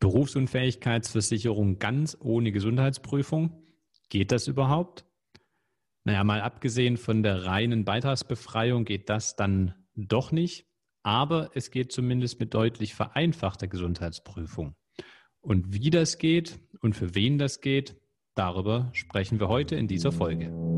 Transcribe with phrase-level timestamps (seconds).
[0.00, 3.62] Berufsunfähigkeitsversicherung ganz ohne Gesundheitsprüfung.
[4.08, 5.04] Geht das überhaupt?
[6.04, 10.66] Naja, mal abgesehen von der reinen Beitragsbefreiung geht das dann doch nicht.
[11.02, 14.74] Aber es geht zumindest mit deutlich vereinfachter Gesundheitsprüfung.
[15.40, 17.96] Und wie das geht und für wen das geht,
[18.34, 20.77] darüber sprechen wir heute in dieser Folge.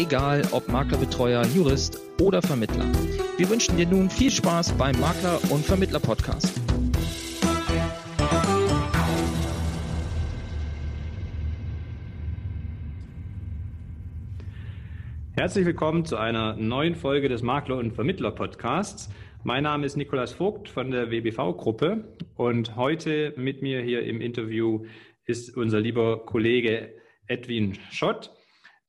[0.00, 2.86] egal ob Maklerbetreuer, Jurist oder Vermittler.
[3.36, 6.58] Wir wünschen dir nun viel Spaß beim Makler- und Vermittler-Podcast.
[15.32, 19.10] Herzlich willkommen zu einer neuen Folge des Makler- und Vermittler-Podcasts.
[19.44, 22.04] Mein Name ist Nikolas Vogt von der WBV-Gruppe
[22.36, 24.86] und heute mit mir hier im Interview
[25.26, 26.94] ist unser lieber Kollege
[27.26, 28.30] Edwin Schott.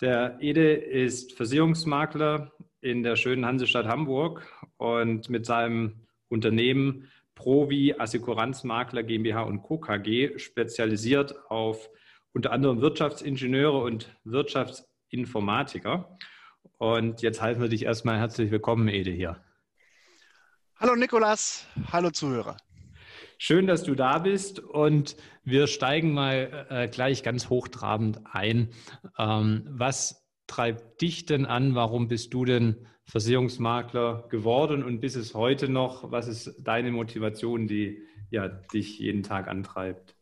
[0.02, 9.04] Der Ede ist Versicherungsmakler in der schönen Hansestadt Hamburg und mit seinem Unternehmen Provi Assekuranzmakler
[9.04, 9.78] GmbH und Co.
[9.78, 11.88] KG spezialisiert auf
[12.34, 16.18] unter anderem Wirtschaftsingenieure und Wirtschaftsinformatiker.
[16.80, 19.40] Und jetzt heißen wir dich erstmal herzlich willkommen, Ede, hier.
[20.80, 22.58] Hallo Nikolas, hallo Zuhörer.
[23.44, 28.70] Schön, dass du da bist und wir steigen mal äh, gleich ganz hochtrabend ein.
[29.18, 31.74] Ähm, was treibt dich denn an?
[31.74, 36.12] Warum bist du denn Versicherungsmakler geworden und bis es heute noch?
[36.12, 40.16] Was ist deine Motivation, die ja, dich jeden Tag antreibt?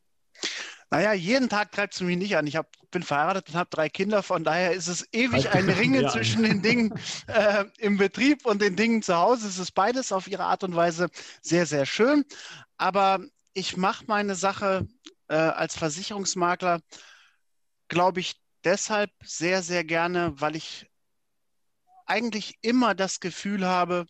[0.91, 2.47] Naja, jeden Tag treibt es mich nicht an.
[2.47, 6.01] Ich hab, bin verheiratet und habe drei Kinder, von daher ist es ewig ein Ringen
[6.01, 6.09] ja.
[6.09, 9.47] zwischen den Dingen äh, im Betrieb und den Dingen zu Hause.
[9.47, 11.09] Es ist beides auf ihre Art und Weise
[11.41, 12.25] sehr, sehr schön.
[12.77, 13.19] Aber
[13.53, 14.87] ich mache meine Sache
[15.27, 16.81] äh, als Versicherungsmakler,
[17.87, 20.89] glaube ich, deshalb sehr, sehr gerne, weil ich
[22.07, 24.07] eigentlich immer das Gefühl habe,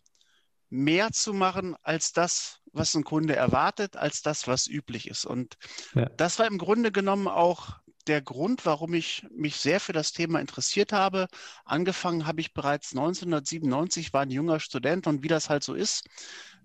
[0.70, 5.24] mehr zu machen als das, was ein Kunde erwartet, als das, was üblich ist.
[5.24, 5.56] Und
[5.94, 6.08] ja.
[6.16, 10.40] das war im Grunde genommen auch der Grund, warum ich mich sehr für das Thema
[10.40, 11.28] interessiert habe.
[11.64, 16.06] Angefangen habe ich bereits 1997, war ein junger Student und wie das halt so ist,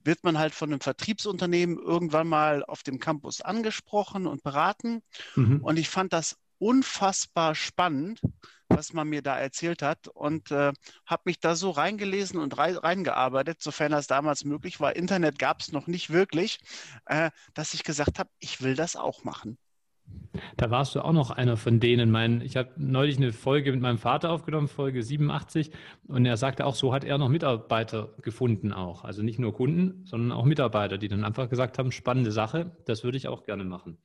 [0.03, 5.01] wird man halt von einem Vertriebsunternehmen irgendwann mal auf dem Campus angesprochen und beraten.
[5.35, 5.61] Mhm.
[5.61, 8.21] Und ich fand das unfassbar spannend,
[8.69, 10.73] was man mir da erzählt hat und äh,
[11.05, 14.95] habe mich da so reingelesen und rei reingearbeitet, sofern das damals möglich war.
[14.95, 16.59] Internet gab es noch nicht wirklich,
[17.05, 19.57] äh, dass ich gesagt habe, ich will das auch machen.
[20.57, 22.11] Da warst du auch noch einer von denen.
[22.11, 25.71] Mein, ich habe neulich eine Folge mit meinem Vater aufgenommen, Folge 87,
[26.07, 29.03] und er sagte auch, so hat er noch Mitarbeiter gefunden auch.
[29.03, 33.03] Also nicht nur Kunden, sondern auch Mitarbeiter, die dann einfach gesagt haben, spannende Sache, das
[33.03, 33.97] würde ich auch gerne machen.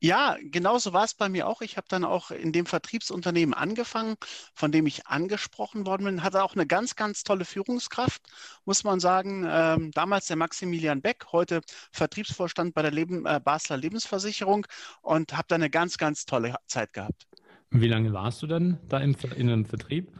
[0.00, 1.60] Ja, genauso war es bei mir auch.
[1.60, 4.14] Ich habe dann auch in dem Vertriebsunternehmen angefangen,
[4.54, 6.22] von dem ich angesprochen worden bin.
[6.22, 8.22] Hatte auch eine ganz, ganz tolle Führungskraft,
[8.64, 9.44] muss man sagen.
[9.48, 14.66] Ähm, damals der Maximilian Beck, heute Vertriebsvorstand bei der Leben, äh, Basler Lebensversicherung
[15.02, 17.26] und habe da eine ganz, ganz tolle Zeit gehabt.
[17.70, 20.12] Wie lange warst du dann da im, in einem Vertrieb?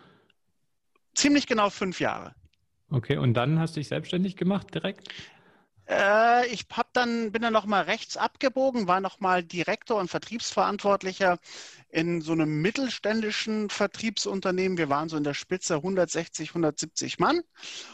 [1.15, 2.35] Ziemlich genau fünf Jahre.
[2.91, 5.09] Okay, und dann hast du dich selbstständig gemacht direkt?
[5.89, 11.39] Äh, ich hab dann, bin dann nochmal rechts abgebogen, war nochmal Direktor und Vertriebsverantwortlicher
[11.89, 14.77] in so einem mittelständischen Vertriebsunternehmen.
[14.77, 17.41] Wir waren so in der Spitze 160, 170 Mann.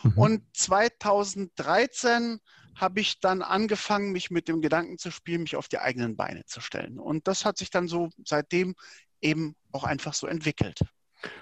[0.03, 0.19] Mhm.
[0.19, 2.41] Und 2013
[2.75, 6.44] habe ich dann angefangen, mich mit dem Gedanken zu spielen, mich auf die eigenen Beine
[6.47, 6.99] zu stellen.
[6.99, 8.75] Und das hat sich dann so seitdem
[9.21, 10.81] eben auch einfach so entwickelt.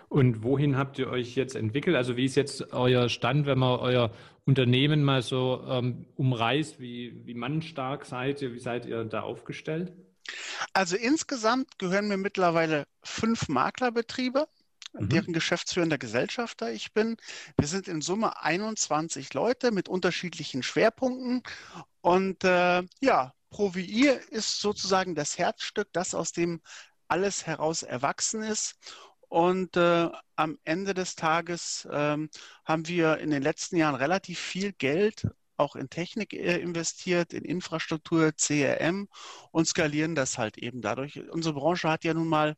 [0.08, 1.96] Und wohin habt ihr euch jetzt entwickelt?
[1.96, 4.10] Also wie ist jetzt euer Stand, wenn man euer
[4.44, 6.80] Unternehmen mal so ähm, umreißt?
[6.80, 8.52] Wie, wie mannstark seid ihr?
[8.52, 9.92] Wie seid ihr da aufgestellt?
[10.72, 14.48] Also insgesamt gehören mir mittlerweile fünf Maklerbetriebe,
[14.92, 15.08] mhm.
[15.08, 17.16] deren geschäftsführender Gesellschafter ich bin.
[17.58, 21.42] Wir sind in Summe 21 Leute mit unterschiedlichen Schwerpunkten.
[22.00, 26.60] Und äh, ja, Proviir ist sozusagen das Herzstück, das aus dem
[27.08, 28.76] alles heraus erwachsen ist.
[29.32, 32.28] Und äh, am Ende des Tages ähm,
[32.66, 35.26] haben wir in den letzten Jahren relativ viel Geld
[35.56, 39.08] auch in Technik äh, investiert, in Infrastruktur, CRM
[39.50, 41.18] und skalieren das halt eben dadurch.
[41.30, 42.56] Unsere Branche hat ja nun mal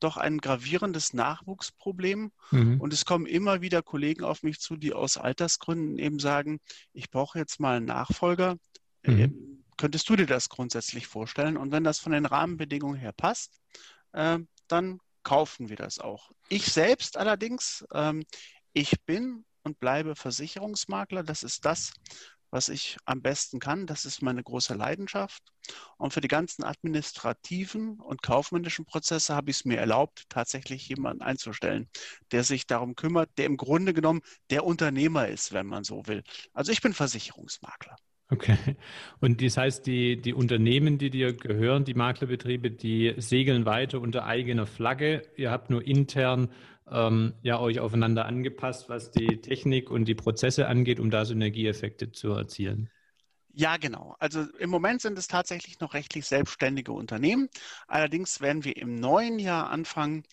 [0.00, 2.32] doch ein gravierendes Nachwuchsproblem.
[2.50, 2.80] Mhm.
[2.80, 6.60] Und es kommen immer wieder Kollegen auf mich zu, die aus Altersgründen eben sagen,
[6.94, 8.56] ich brauche jetzt mal einen Nachfolger.
[9.04, 9.62] Mhm.
[9.76, 11.58] könntest du dir das grundsätzlich vorstellen?
[11.58, 13.60] Und wenn das von den Rahmenbedingungen her passt,
[14.12, 16.30] äh, dann kaufen wir das auch.
[16.48, 18.24] Ich selbst allerdings, ähm,
[18.72, 21.24] ich bin und bleibe Versicherungsmakler.
[21.24, 21.92] Das ist das,
[22.50, 23.88] was ich am besten kann.
[23.88, 25.42] Das ist meine große Leidenschaft.
[25.98, 31.22] Und für die ganzen administrativen und kaufmännischen Prozesse habe ich es mir erlaubt, tatsächlich jemanden
[31.22, 31.90] einzustellen,
[32.30, 34.20] der sich darum kümmert, der im Grunde genommen
[34.50, 36.22] der Unternehmer ist, wenn man so will.
[36.52, 37.96] Also ich bin Versicherungsmakler.
[38.28, 38.56] Okay.
[39.20, 44.24] Und das heißt, die, die Unternehmen, die dir gehören, die Maklerbetriebe, die segeln weiter unter
[44.26, 45.22] eigener Flagge.
[45.36, 46.50] Ihr habt nur intern
[46.90, 52.10] ähm, ja euch aufeinander angepasst, was die Technik und die Prozesse angeht, um da Synergieeffekte
[52.10, 52.90] zu erzielen.
[53.58, 54.14] Ja, genau.
[54.18, 57.48] Also im Moment sind es tatsächlich noch rechtlich selbstständige Unternehmen.
[57.88, 60.24] Allerdings werden wir im neuen Jahr anfangen,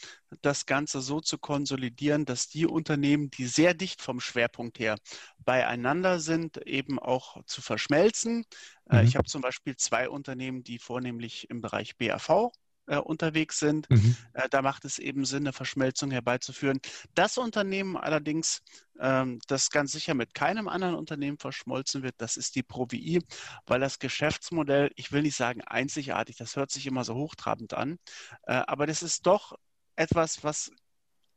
[0.42, 4.98] das Ganze so zu konsolidieren, dass die Unternehmen, die sehr dicht vom Schwerpunkt her
[5.38, 8.44] beieinander sind, eben auch zu verschmelzen.
[8.90, 9.08] Äh, mhm.
[9.08, 12.52] Ich habe zum Beispiel zwei Unternehmen, die vornehmlich im Bereich BAV
[12.88, 13.90] äh, unterwegs sind.
[13.90, 14.16] Mhm.
[14.34, 16.80] Äh, da macht es eben Sinn, eine Verschmelzung herbeizuführen.
[17.16, 18.62] Das Unternehmen allerdings,
[19.00, 23.22] ähm, das ganz sicher mit keinem anderen Unternehmen verschmolzen wird, das ist die ProVI,
[23.66, 27.98] weil das Geschäftsmodell, ich will nicht sagen einzigartig, das hört sich immer so hochtrabend an,
[28.44, 29.58] äh, aber das ist doch
[29.96, 30.72] etwas, was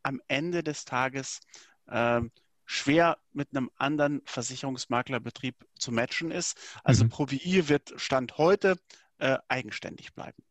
[0.02, 1.40] am Ende des Tages
[1.88, 2.30] ähm,
[2.64, 6.58] schwer mit einem anderen Versicherungsmaklerbetrieb zu matchen ist.
[6.82, 7.10] Also mhm.
[7.10, 8.76] ProVI wird Stand heute
[9.18, 10.42] äh, eigenständig bleiben.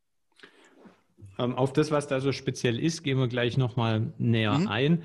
[1.38, 4.68] Ähm, auf das, was da so speziell ist, gehen wir gleich nochmal näher mhm.
[4.68, 5.04] ein.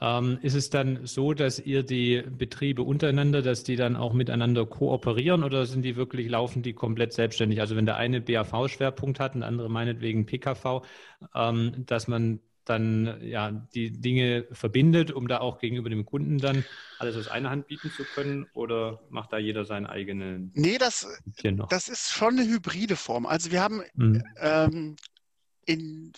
[0.00, 4.66] Ähm, ist es dann so, dass ihr die Betriebe untereinander, dass die dann auch miteinander
[4.66, 7.60] kooperieren oder sind die wirklich, laufen die komplett selbstständig?
[7.60, 10.82] Also wenn der eine BAV-Schwerpunkt hat und der andere meinetwegen PKV,
[11.34, 16.64] ähm, dass man dann ja die Dinge verbindet, um da auch gegenüber dem Kunden dann
[16.98, 18.46] alles aus einer Hand bieten zu können?
[18.54, 20.52] Oder macht da jeder seinen eigenen?
[20.54, 21.20] Nee, das,
[21.68, 23.26] das ist schon eine hybride Form.
[23.26, 24.22] Also wir haben mhm.
[24.40, 24.96] ähm,
[25.66, 26.12] in,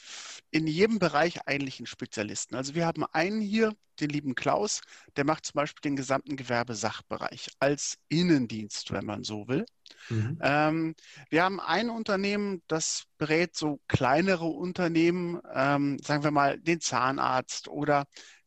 [0.50, 2.54] in jedem Bereich eigentlich einen Spezialisten.
[2.54, 4.80] Also wir haben einen hier, den lieben Klaus,
[5.16, 9.66] der macht zum Beispiel den gesamten Gewerbesachbereich als Innendienst, wenn man so will.
[10.08, 10.38] Mhm.
[10.42, 10.94] Ähm,
[11.30, 17.68] wir haben ein Unternehmen, das berät so kleinere Unternehmen, ähm, sagen wir mal den Zahnarzt
[17.68, 18.06] oder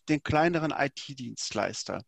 [0.10, 2.02] den kleineren IT-Dienstleister.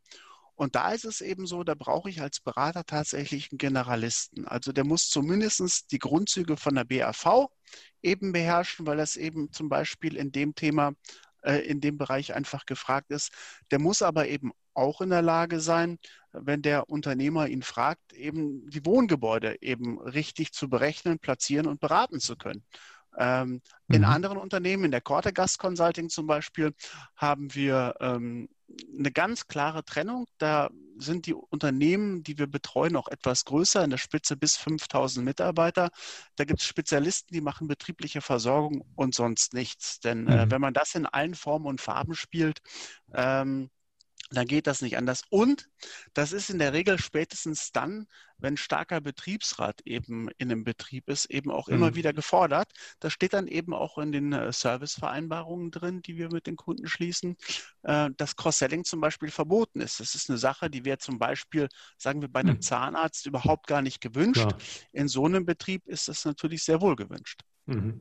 [0.60, 4.46] Und da ist es eben so, da brauche ich als Berater tatsächlich einen Generalisten.
[4.46, 7.48] Also der muss zumindest die Grundzüge von der BAV
[8.02, 10.92] eben beherrschen, weil das eben zum Beispiel in dem Thema,
[11.44, 13.32] äh, in dem Bereich einfach gefragt ist.
[13.72, 15.98] Der muss aber eben auch in der Lage sein,
[16.34, 22.20] wenn der Unternehmer ihn fragt, eben die Wohngebäude eben richtig zu berechnen, platzieren und beraten
[22.20, 22.66] zu können.
[23.18, 23.96] Ähm, mhm.
[23.96, 26.74] In anderen Unternehmen, in der Corte Gas Consulting zum Beispiel,
[27.16, 28.50] haben wir ähm,
[28.98, 30.28] eine ganz klare Trennung.
[30.38, 35.26] Da sind die Unternehmen, die wir betreuen, auch etwas größer, in der Spitze bis 5000
[35.26, 35.90] Mitarbeiter.
[36.36, 40.00] Da gibt es Spezialisten, die machen betriebliche Versorgung und sonst nichts.
[40.00, 40.40] Denn äh, mhm.
[40.40, 42.60] äh, wenn man das in allen Formen und Farben spielt,
[43.14, 43.70] ähm,
[44.32, 45.24] dann geht das nicht anders.
[45.30, 45.70] Und
[46.14, 48.06] das ist in der Regel spätestens dann,
[48.38, 51.96] wenn starker Betriebsrat eben in einem Betrieb ist, eben auch immer mhm.
[51.96, 52.72] wieder gefordert.
[53.00, 56.88] Das steht dann eben auch in den äh, Servicevereinbarungen drin, die wir mit den Kunden
[56.88, 57.38] schließen,
[57.84, 60.00] äh, dass Cross-Selling zum Beispiel verboten ist.
[60.00, 61.68] Das ist eine Sache, die wäre zum Beispiel,
[61.98, 62.62] sagen wir, bei einem mhm.
[62.62, 64.48] Zahnarzt überhaupt gar nicht gewünscht.
[64.48, 64.58] Klar.
[64.94, 67.42] In so einem Betrieb ist das natürlich sehr wohl gewünscht.
[67.66, 68.00] Mhm.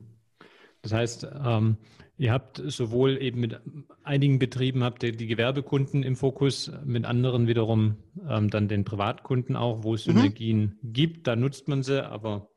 [0.81, 1.77] Das heißt, ähm,
[2.19, 3.59] ihr habt sowohl eben mit
[4.03, 7.97] einigen Betrieben habt ihr die Gewerbekunden im Fokus, mit anderen wiederum
[8.27, 10.11] ähm, dann den Privatkunden auch, wo es mhm.
[10.11, 10.93] Synergien mhm.
[10.93, 12.49] gibt, da nutzt man sie, aber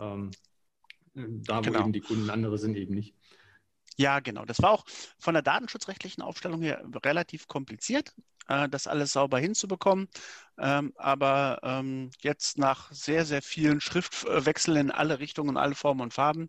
[0.00, 0.30] ähm,
[1.14, 1.80] da, wo genau.
[1.80, 3.14] eben die Kunden andere sind, eben nicht.
[3.96, 4.44] Ja, genau.
[4.44, 4.84] Das war auch
[5.18, 8.12] von der datenschutzrechtlichen Aufstellung her relativ kompliziert,
[8.48, 10.08] äh, das alles sauber hinzubekommen.
[10.58, 16.14] Ähm, aber ähm, jetzt nach sehr, sehr vielen Schriftwechseln in alle Richtungen, alle Formen und
[16.14, 16.48] Farben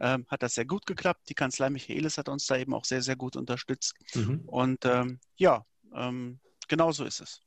[0.00, 1.28] ähm, hat das sehr gut geklappt.
[1.28, 3.94] Die Kanzlei Michaelis hat uns da eben auch sehr, sehr gut unterstützt.
[4.14, 4.40] Mhm.
[4.46, 5.64] Und ähm, ja,
[5.94, 7.42] ähm, genau so ist es.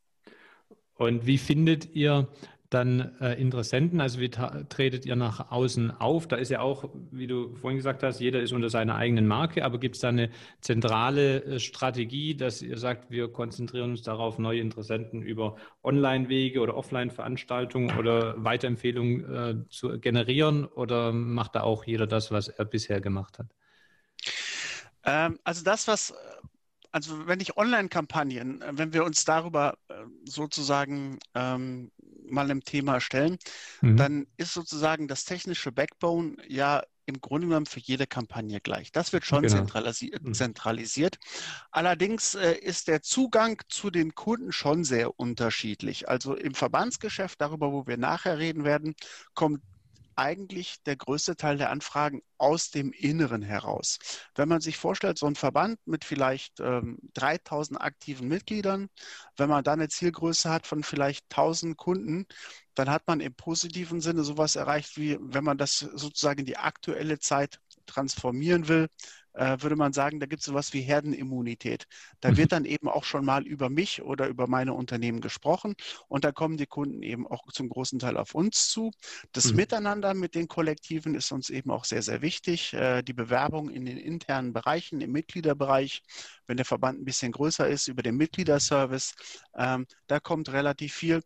[0.95, 2.29] Und wie findet ihr
[2.73, 6.27] dann äh, Interessenten, also wie tretet ihr nach außen auf?
[6.27, 9.63] Da ist ja auch, wie du vorhin gesagt hast, jeder ist unter seiner eigenen Marke,
[9.63, 10.29] aber gibt es da eine
[10.61, 16.75] zentrale äh, Strategie, dass ihr sagt, wir konzentrieren uns darauf, neue Interessenten über Online-Wege oder
[16.75, 23.01] Offline-Veranstaltungen oder Weiterempfehlungen äh, zu generieren oder macht da auch jeder das, was er bisher
[23.01, 23.47] gemacht hat?
[25.05, 26.13] Ähm, also das, was
[26.93, 29.93] also wenn ich Online-Kampagnen, äh, wenn wir uns darüber äh,
[30.25, 31.91] sozusagen ähm,
[32.33, 33.37] mal im Thema stellen,
[33.81, 33.97] mhm.
[33.97, 38.91] dann ist sozusagen das technische Backbone ja im Grunde genommen für jede Kampagne gleich.
[38.91, 39.55] Das wird schon genau.
[39.55, 40.33] zentralisi mhm.
[40.33, 41.17] zentralisiert.
[41.71, 46.07] Allerdings äh, ist der Zugang zu den Kunden schon sehr unterschiedlich.
[46.07, 48.95] Also im Verbandsgeschäft, darüber, wo wir nachher reden werden,
[49.33, 49.61] kommt
[50.15, 53.99] eigentlich der größte Teil der Anfragen aus dem Inneren heraus.
[54.35, 58.89] Wenn man sich vorstellt, so ein Verband mit vielleicht ähm, 3000 aktiven Mitgliedern,
[59.37, 62.25] wenn man da eine Zielgröße hat von vielleicht 1000 Kunden,
[62.75, 66.57] dann hat man im positiven Sinne sowas erreicht, wie wenn man das sozusagen in die
[66.57, 68.89] aktuelle Zeit transformieren will,
[69.33, 71.87] äh, würde man sagen, da gibt es sowas wie Herdenimmunität.
[72.21, 72.37] Da mhm.
[72.37, 75.75] wird dann eben auch schon mal über mich oder über meine Unternehmen gesprochen
[76.07, 78.91] und da kommen die Kunden eben auch zum großen Teil auf uns zu.
[79.31, 79.57] Das mhm.
[79.57, 82.73] Miteinander mit den Kollektiven ist uns eben auch sehr, sehr wichtig.
[82.73, 86.03] Äh, die Bewerbung in den internen Bereichen, im Mitgliederbereich,
[86.47, 89.15] wenn der Verband ein bisschen größer ist, über den Mitgliederservice,
[89.55, 91.21] ähm, da kommt relativ viel.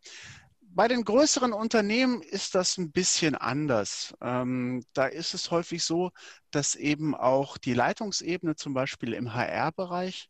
[0.77, 4.13] Bei den größeren Unternehmen ist das ein bisschen anders.
[4.21, 6.11] Ähm, da ist es häufig so,
[6.51, 10.29] dass eben auch die Leitungsebene zum Beispiel im HR-Bereich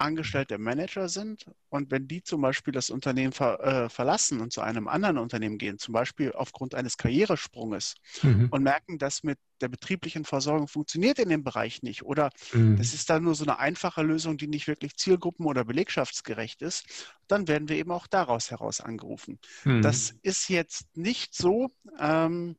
[0.00, 4.60] angestellte Manager sind und wenn die zum Beispiel das Unternehmen ver, äh, verlassen und zu
[4.62, 8.48] einem anderen Unternehmen gehen, zum Beispiel aufgrund eines Karrieresprunges mhm.
[8.50, 12.76] und merken, dass mit der betrieblichen Versorgung funktioniert in dem Bereich nicht oder mhm.
[12.76, 17.14] das ist dann nur so eine einfache Lösung, die nicht wirklich zielgruppen- oder belegschaftsgerecht ist,
[17.28, 19.38] dann werden wir eben auch daraus heraus angerufen.
[19.64, 19.82] Mhm.
[19.82, 22.56] Das ist jetzt nicht so, ähm,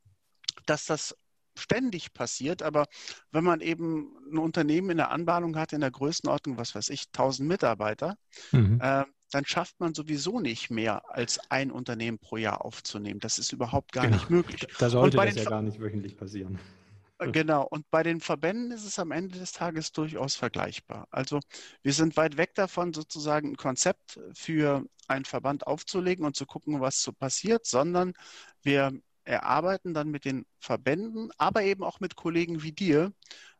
[0.65, 1.17] dass das
[1.61, 2.87] ständig passiert, aber
[3.31, 7.07] wenn man eben ein Unternehmen in der Anbahnung hat, in der Größenordnung, was weiß ich,
[7.07, 8.17] 1000 Mitarbeiter,
[8.51, 8.79] mhm.
[8.81, 13.19] äh, dann schafft man sowieso nicht mehr als ein Unternehmen pro Jahr aufzunehmen.
[13.19, 14.17] Das ist überhaupt gar genau.
[14.17, 14.67] nicht möglich.
[14.77, 16.59] Da sollte das ja gar nicht wöchentlich passieren.
[17.21, 21.07] Äh, genau, und bei den Verbänden ist es am Ende des Tages durchaus vergleichbar.
[21.11, 21.39] Also
[21.81, 26.81] wir sind weit weg davon, sozusagen ein Konzept für einen Verband aufzulegen und zu gucken,
[26.81, 28.13] was so passiert, sondern
[28.63, 28.91] wir
[29.23, 33.13] erarbeiten dann mit den Verbänden, aber eben auch mit Kollegen wie dir,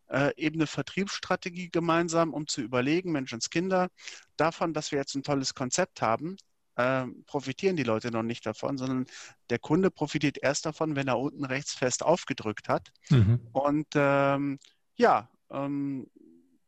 [0.08, 3.90] äh, eben eine Vertriebsstrategie gemeinsam, um zu überlegen, Menschenskinder,
[4.38, 6.38] davon, dass wir jetzt ein tolles Konzept haben,
[6.76, 9.06] äh, profitieren die Leute noch nicht davon, sondern
[9.50, 12.92] der Kunde profitiert erst davon, wenn er unten rechts fest aufgedrückt hat.
[13.10, 13.40] Mhm.
[13.52, 14.60] Und ähm,
[14.96, 16.08] ja, ähm,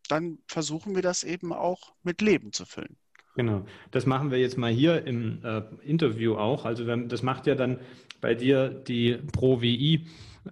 [0.07, 2.97] dann versuchen wir das eben auch mit Leben zu füllen.
[3.35, 6.65] Genau, das machen wir jetzt mal hier im äh, Interview auch.
[6.65, 7.79] Also wenn, das macht ja dann
[8.21, 10.07] bei dir die Pro WI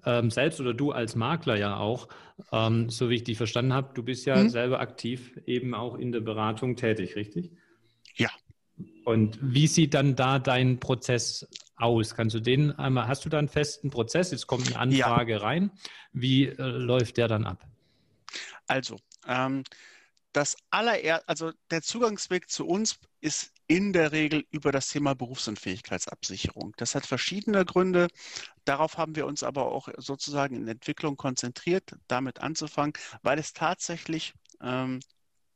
[0.05, 2.07] ähm, selbst oder du als Makler ja auch,
[2.51, 3.91] ähm, so wie ich dich verstanden habe.
[3.93, 4.49] Du bist ja mhm.
[4.49, 7.51] selber aktiv eben auch in der Beratung tätig, richtig?
[8.15, 8.29] Ja.
[9.05, 12.15] Und wie sieht dann da dein Prozess aus?
[12.15, 14.31] Kannst du den einmal, hast du da einen festen Prozess?
[14.31, 15.37] Jetzt kommt eine Anfrage ja.
[15.39, 15.71] rein.
[16.13, 17.65] Wie äh, läuft der dann ab?
[18.67, 18.97] Also,
[19.27, 19.63] ähm,
[20.33, 26.73] das allererst, also der Zugangsweg zu uns ist in der Regel über das Thema Berufsunfähigkeitsabsicherung.
[26.77, 28.07] Das hat verschiedene Gründe.
[28.65, 34.33] Darauf haben wir uns aber auch sozusagen in Entwicklung konzentriert, damit anzufangen, weil es tatsächlich
[34.61, 34.99] ähm,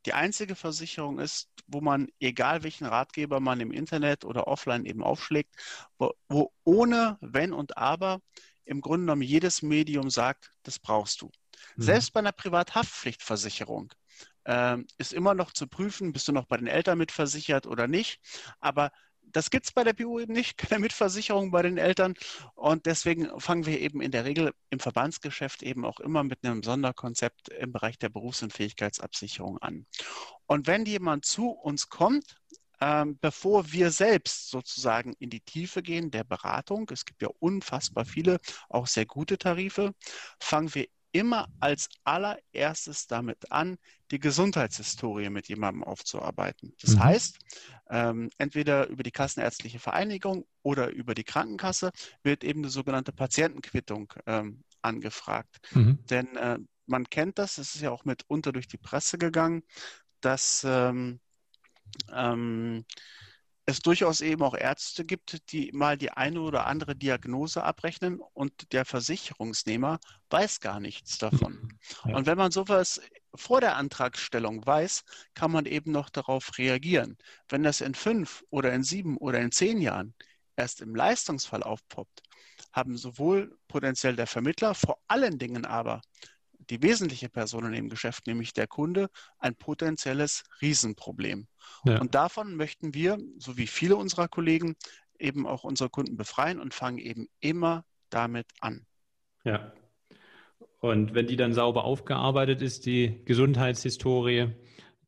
[0.06, 5.02] die einzige Versicherung ist, wo man, egal welchen Ratgeber man im Internet oder offline eben
[5.02, 5.54] aufschlägt,
[5.98, 8.20] wo, wo ohne Wenn und Aber
[8.64, 11.30] im Grunde genommen jedes Medium sagt, das brauchst du.
[11.76, 11.82] Mhm.
[11.82, 13.92] Selbst bei einer Privathaftpflichtversicherung
[14.98, 18.20] ist immer noch zu prüfen, bist du noch bei den Eltern mitversichert oder nicht.
[18.60, 18.92] Aber
[19.32, 22.14] das gibt es bei der BU eben nicht, keine Mitversicherung bei den Eltern.
[22.54, 26.62] Und deswegen fangen wir eben in der Regel im Verbandsgeschäft eben auch immer mit einem
[26.62, 29.86] Sonderkonzept im Bereich der Berufsunfähigkeitsabsicherung an.
[30.46, 32.36] Und wenn jemand zu uns kommt,
[32.80, 38.04] ähm, bevor wir selbst sozusagen in die Tiefe gehen der Beratung, es gibt ja unfassbar
[38.04, 38.38] viele,
[38.68, 39.94] auch sehr gute Tarife,
[40.38, 40.86] fangen wir
[41.16, 43.78] immer als allererstes damit an,
[44.10, 46.74] die Gesundheitshistorie mit jemandem aufzuarbeiten.
[46.80, 47.04] Das mhm.
[47.04, 47.38] heißt,
[47.90, 51.90] ähm, entweder über die Kassenärztliche Vereinigung oder über die Krankenkasse
[52.22, 55.58] wird eben eine sogenannte Patientenquittung ähm, angefragt.
[55.72, 55.98] Mhm.
[56.10, 59.62] Denn äh, man kennt das, es ist ja auch mitunter durch die Presse gegangen,
[60.20, 61.20] dass ähm,
[62.12, 62.84] ähm
[63.66, 68.72] es durchaus eben auch Ärzte gibt, die mal die eine oder andere Diagnose abrechnen und
[68.72, 69.98] der Versicherungsnehmer
[70.30, 71.76] weiß gar nichts davon.
[72.04, 72.16] Ja.
[72.16, 73.00] Und wenn man sowas
[73.34, 75.02] vor der Antragstellung weiß,
[75.34, 77.18] kann man eben noch darauf reagieren.
[77.48, 80.14] Wenn das in fünf oder in sieben oder in zehn Jahren
[80.54, 82.22] erst im Leistungsfall aufpoppt,
[82.72, 86.02] haben sowohl potenziell der Vermittler, vor allen Dingen aber
[86.70, 89.08] die wesentliche Person in dem Geschäft, nämlich der Kunde,
[89.38, 91.46] ein potenzielles Riesenproblem.
[91.84, 92.00] Ja.
[92.00, 94.76] Und davon möchten wir, so wie viele unserer Kollegen,
[95.18, 98.86] eben auch unsere Kunden befreien und fangen eben immer damit an.
[99.44, 99.72] Ja.
[100.80, 104.52] Und wenn die dann sauber aufgearbeitet ist, die Gesundheitshistorie,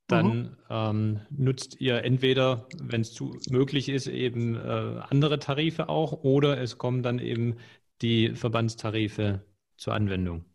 [0.07, 0.57] dann mhm.
[0.71, 6.59] ähm, nutzt ihr entweder, wenn es zu möglich ist, eben äh, andere Tarife auch oder
[6.59, 7.57] es kommen dann eben
[8.00, 9.45] die Verbandstarife
[9.77, 10.47] zur Anwendung?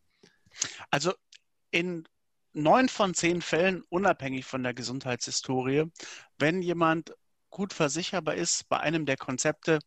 [0.89, 1.13] Also
[1.71, 2.07] in
[2.53, 5.85] neun von zehn Fällen, unabhängig von der Gesundheitshistorie,
[6.37, 7.13] wenn jemand
[7.49, 9.79] gut versicherbar ist bei einem der Konzepte,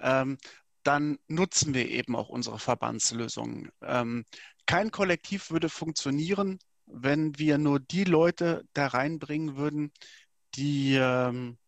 [0.00, 0.38] ähm,
[0.82, 3.70] dann nutzen wir eben auch unsere Verbandslösungen.
[3.82, 4.24] Ähm,
[4.66, 9.92] kein Kollektiv würde funktionieren, wenn wir nur die Leute da reinbringen würden,
[10.54, 11.58] die, ähm,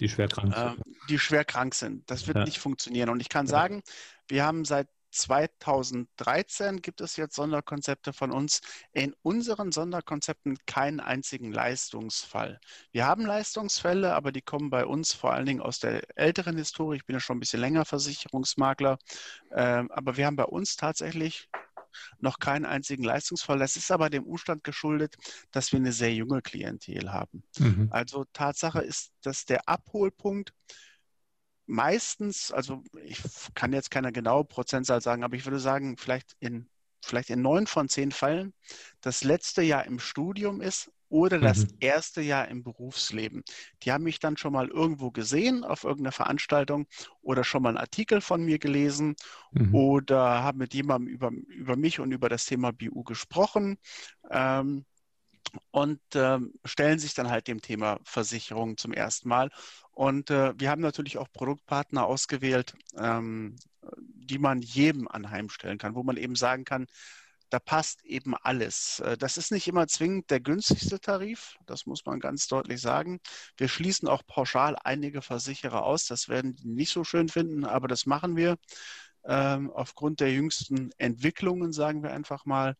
[0.00, 0.78] die, schwer krank sind.
[0.78, 2.10] Äh, die schwer krank sind.
[2.10, 2.44] Das wird ja.
[2.44, 3.08] nicht funktionieren.
[3.08, 3.50] Und ich kann ja.
[3.50, 3.82] sagen,
[4.28, 8.60] wir haben seit 2013 gibt es jetzt Sonderkonzepte von uns.
[8.92, 12.60] In unseren Sonderkonzepten keinen einzigen Leistungsfall.
[12.92, 16.96] Wir haben Leistungsfälle, aber die kommen bei uns vor allen Dingen aus der älteren Historie.
[16.96, 18.98] Ich bin ja schon ein bisschen länger Versicherungsmakler.
[19.52, 21.48] Ähm, aber wir haben bei uns tatsächlich
[22.18, 23.58] noch keinen einzigen Leistungsfall.
[23.58, 25.16] Das ist aber dem Umstand geschuldet,
[25.50, 27.42] dass wir eine sehr junge Klientel haben.
[27.58, 27.88] Mhm.
[27.90, 30.52] Also Tatsache ist, dass der Abholpunkt
[31.66, 33.20] meistens, also ich
[33.54, 36.68] kann jetzt keine genaue Prozentzahl sagen, aber ich würde sagen, vielleicht in,
[37.04, 38.54] vielleicht in neun von zehn Fällen
[39.00, 41.76] das letzte Jahr im Studium ist oder das mhm.
[41.80, 43.44] erste Jahr im Berufsleben.
[43.82, 46.86] Die haben mich dann schon mal irgendwo gesehen auf irgendeiner Veranstaltung
[47.22, 49.14] oder schon mal einen Artikel von mir gelesen
[49.52, 49.74] mhm.
[49.74, 53.78] oder haben mit jemandem über, über mich und über das Thema BU gesprochen.
[54.30, 54.84] Ähm,
[55.70, 59.50] und ähm, stellen sich dann halt dem Thema Versicherung zum ersten Mal.
[59.92, 63.56] Und äh, wir haben natürlich auch Produktpartner ausgewählt, ähm,
[63.98, 66.86] die man jedem anheimstellen kann, wo man eben sagen kann,
[67.50, 69.00] da passt eben alles.
[69.00, 73.20] Äh, das ist nicht immer zwingend der günstigste Tarif, das muss man ganz deutlich sagen.
[73.56, 77.88] Wir schließen auch pauschal einige Versicherer aus, das werden die nicht so schön finden, aber
[77.88, 78.56] das machen wir
[79.32, 82.76] aufgrund der jüngsten Entwicklungen, sagen wir einfach mal.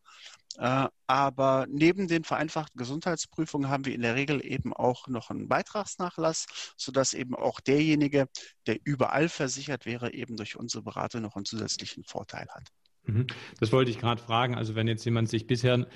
[0.59, 5.49] Äh, aber neben den vereinfachten Gesundheitsprüfungen haben wir in der Regel eben auch noch einen
[5.49, 8.29] Beitragsnachlass, sodass eben auch derjenige,
[8.67, 12.69] der überall versichert wäre, eben durch unsere Beratung noch einen zusätzlichen Vorteil hat.
[13.07, 13.27] Mhm.
[13.61, 14.55] Das wollte ich gerade fragen.
[14.55, 15.87] Also wenn jetzt jemand sich bisher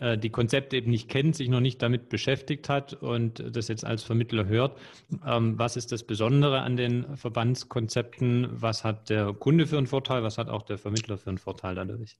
[0.00, 3.84] äh, die Konzepte eben nicht kennt, sich noch nicht damit beschäftigt hat und das jetzt
[3.84, 4.78] als Vermittler hört,
[5.26, 8.48] ähm, was ist das Besondere an den Verbandskonzepten?
[8.50, 10.22] Was hat der Kunde für einen Vorteil?
[10.22, 12.18] Was hat auch der Vermittler für einen Vorteil dadurch?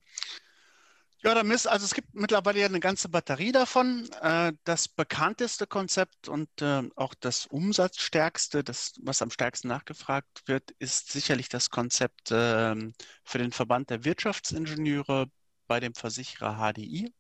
[1.23, 4.09] Ja, da ist, also es gibt mittlerweile ja eine ganze Batterie davon.
[4.23, 10.71] Äh, das bekannteste Konzept und äh, auch das umsatzstärkste, das, was am stärksten nachgefragt wird,
[10.79, 12.93] ist sicherlich das Konzept ähm,
[13.25, 15.27] für den Verband der Wirtschaftsingenieure
[15.67, 17.13] bei dem Versicherer HDI.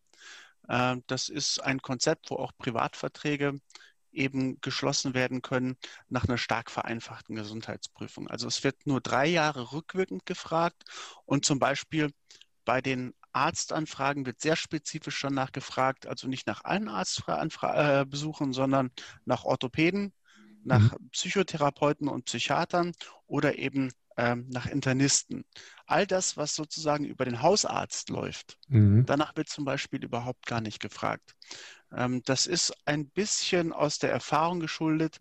[0.68, 3.60] Äh, das ist ein Konzept, wo auch Privatverträge
[4.12, 5.76] eben geschlossen werden können
[6.08, 8.28] nach einer stark vereinfachten Gesundheitsprüfung.
[8.28, 10.84] Also es wird nur drei Jahre rückwirkend gefragt
[11.26, 12.12] und zum Beispiel
[12.64, 18.90] bei den Arztanfragen wird sehr spezifisch schon nachgefragt, also nicht nach allen Arztbesuchen, sondern
[19.24, 20.12] nach Orthopäden,
[20.64, 21.10] nach mhm.
[21.10, 22.92] Psychotherapeuten und Psychiatern
[23.26, 25.44] oder eben ähm, nach Internisten.
[25.86, 29.06] All das, was sozusagen über den Hausarzt läuft, mhm.
[29.06, 31.34] danach wird zum Beispiel überhaupt gar nicht gefragt.
[31.92, 35.18] Ähm, das ist ein bisschen aus der Erfahrung geschuldet,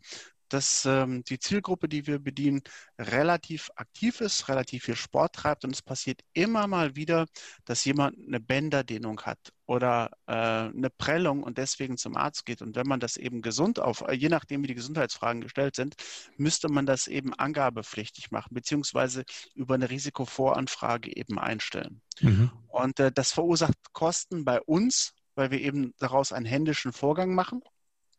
[0.50, 2.62] dass ähm, die Zielgruppe, die wir bedienen,
[3.00, 7.26] relativ aktiv ist, relativ viel Sport treibt und es passiert immer mal wieder,
[7.66, 12.62] dass jemand eine Bänderdehnung hat oder äh, eine Prellung und deswegen zum Arzt geht.
[12.62, 15.96] Und wenn man das eben gesund auf, äh, je nachdem wie die Gesundheitsfragen gestellt sind,
[16.38, 19.24] müsste man das eben angabepflichtig machen, beziehungsweise
[19.56, 22.02] über eine Risikovoranfrage eben einstellen.
[22.22, 22.52] Mhm.
[22.70, 27.62] Und äh, das verursacht Kosten bei uns, weil wir eben daraus einen händischen Vorgang machen.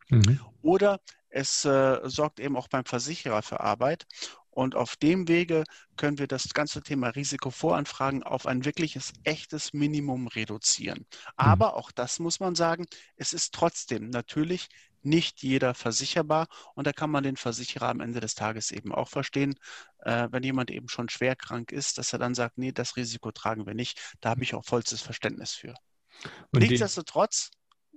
[0.09, 0.39] Mhm.
[0.61, 4.05] Oder es äh, sorgt eben auch beim Versicherer für Arbeit.
[4.51, 5.63] Und auf dem Wege
[5.95, 10.99] können wir das ganze Thema Risikovoranfragen auf ein wirkliches, echtes Minimum reduzieren.
[10.99, 11.33] Mhm.
[11.37, 14.67] Aber auch das muss man sagen, es ist trotzdem natürlich
[15.01, 16.47] nicht jeder versicherbar.
[16.75, 19.55] Und da kann man den Versicherer am Ende des Tages eben auch verstehen,
[19.99, 23.31] äh, wenn jemand eben schon schwer krank ist, dass er dann sagt, nee, das Risiko
[23.31, 24.17] tragen wir nicht.
[24.19, 25.73] Da habe ich auch vollstes Verständnis für.
[26.51, 27.51] Und Nichtsdestotrotz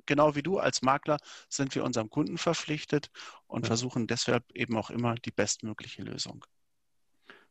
[0.07, 3.11] genau wie du als Makler sind wir unserem Kunden verpflichtet
[3.47, 3.67] und ja.
[3.69, 6.45] versuchen deshalb eben auch immer die bestmögliche Lösung.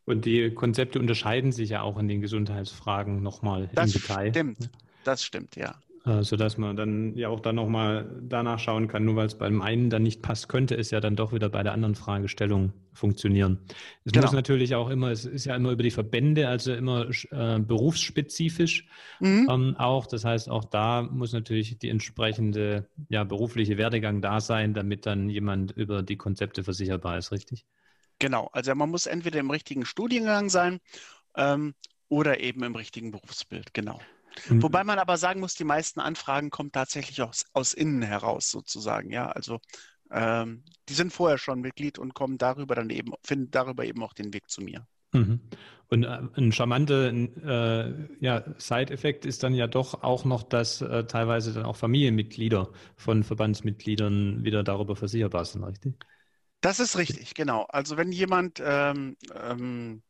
[0.05, 4.25] Und die Konzepte unterscheiden sich ja auch in den Gesundheitsfragen nochmal im Detail.
[4.25, 4.69] Das stimmt,
[5.03, 5.79] das stimmt, ja.
[6.03, 9.61] Äh, sodass man dann ja auch dann nochmal danach schauen kann, nur weil es beim
[9.61, 13.59] einen dann nicht passt, könnte es ja dann doch wieder bei der anderen Fragestellung funktionieren.
[14.03, 14.25] Es genau.
[14.25, 18.87] muss natürlich auch immer, es ist ja immer über die Verbände, also immer äh, berufsspezifisch
[19.19, 19.47] mhm.
[19.47, 20.07] ähm, auch.
[20.07, 25.29] Das heißt, auch da muss natürlich die entsprechende ja, berufliche Werdegang da sein, damit dann
[25.29, 27.63] jemand über die Konzepte versicherbar ist, richtig?
[28.17, 30.79] Genau, also man muss entweder im richtigen Studiengang sein
[31.35, 31.75] ähm,
[32.09, 33.99] oder eben im richtigen Berufsbild, genau.
[34.49, 34.63] Mhm.
[34.63, 39.11] Wobei man aber sagen muss, die meisten Anfragen kommen tatsächlich aus, aus innen heraus sozusagen.
[39.11, 39.59] Ja, also
[40.11, 44.13] ähm, die sind vorher schon Mitglied und kommen darüber dann eben, finden darüber eben auch
[44.13, 44.85] den Weg zu mir.
[45.13, 45.39] Mhm.
[45.89, 51.05] Und äh, ein charmanter äh, ja, Side-Effekt ist dann ja doch auch noch, dass äh,
[51.05, 55.95] teilweise dann auch Familienmitglieder von Verbandsmitgliedern wieder darüber versicherbar sind, richtig?
[56.61, 57.65] Das ist richtig, genau.
[57.69, 60.03] Also wenn jemand ähm, ähm,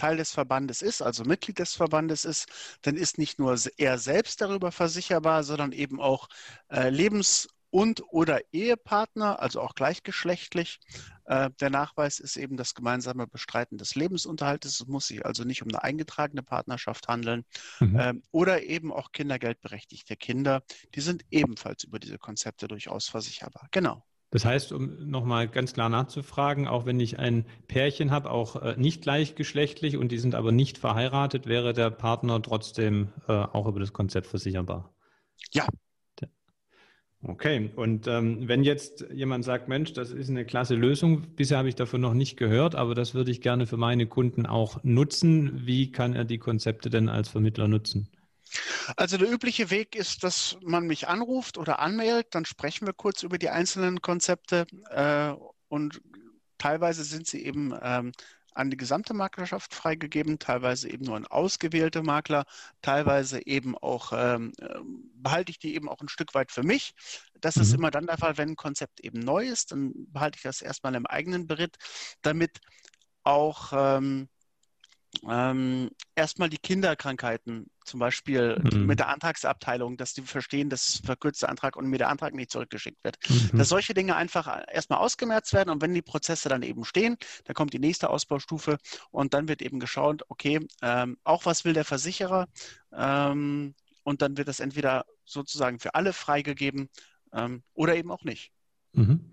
[0.00, 2.46] Teil des Verbandes ist, also Mitglied des Verbandes ist,
[2.80, 6.28] dann ist nicht nur er selbst darüber versicherbar, sondern eben auch
[6.70, 10.80] äh, Lebens- und oder Ehepartner, also auch gleichgeschlechtlich.
[11.26, 14.80] Äh, der Nachweis ist eben das gemeinsame Bestreiten des Lebensunterhaltes.
[14.80, 17.44] Es muss sich also nicht um eine eingetragene Partnerschaft handeln.
[17.78, 18.00] Mhm.
[18.00, 20.62] Ähm, oder eben auch kindergeldberechtigte Kinder.
[20.94, 23.68] Die sind ebenfalls über diese Konzepte durchaus versicherbar.
[23.70, 24.02] Genau.
[24.30, 28.76] Das heißt, um nochmal ganz klar nachzufragen, auch wenn ich ein Pärchen habe, auch äh,
[28.76, 33.80] nicht gleichgeschlechtlich und die sind aber nicht verheiratet, wäre der Partner trotzdem äh, auch über
[33.80, 34.94] das Konzept versicherbar?
[35.52, 35.66] Ja.
[37.22, 41.68] Okay, und ähm, wenn jetzt jemand sagt, Mensch, das ist eine klasse Lösung, bisher habe
[41.68, 45.66] ich davon noch nicht gehört, aber das würde ich gerne für meine Kunden auch nutzen,
[45.66, 48.08] wie kann er die Konzepte denn als Vermittler nutzen?
[48.96, 53.22] Also der übliche Weg ist, dass man mich anruft oder anmeldet, dann sprechen wir kurz
[53.22, 55.34] über die einzelnen Konzepte äh,
[55.68, 56.00] und
[56.58, 58.12] teilweise sind sie eben ähm,
[58.52, 62.44] an die gesamte Maklerschaft freigegeben, teilweise eben nur an ausgewählte Makler,
[62.82, 64.52] teilweise eben auch, ähm,
[65.14, 66.92] behalte ich die eben auch ein Stück weit für mich.
[67.40, 67.62] Das mhm.
[67.62, 70.62] ist immer dann der Fall, wenn ein Konzept eben neu ist, dann behalte ich das
[70.62, 71.76] erstmal im eigenen Beritt,
[72.22, 72.60] damit
[73.22, 74.28] auch ähm,
[75.28, 78.86] ähm, erstmal die Kinderkrankheiten, zum Beispiel mhm.
[78.86, 82.34] mit der Antragsabteilung, dass die verstehen, dass es ein verkürzter Antrag und mir der Antrag
[82.34, 83.18] nicht zurückgeschickt wird.
[83.28, 83.58] Mhm.
[83.58, 87.54] Dass solche Dinge einfach erstmal ausgemerzt werden und wenn die Prozesse dann eben stehen, dann
[87.54, 88.78] kommt die nächste Ausbaustufe
[89.10, 92.48] und dann wird eben geschaut, okay, ähm, auch was will der Versicherer
[92.92, 96.88] ähm, und dann wird das entweder sozusagen für alle freigegeben
[97.32, 98.52] ähm, oder eben auch nicht.
[98.92, 99.30] Mhm.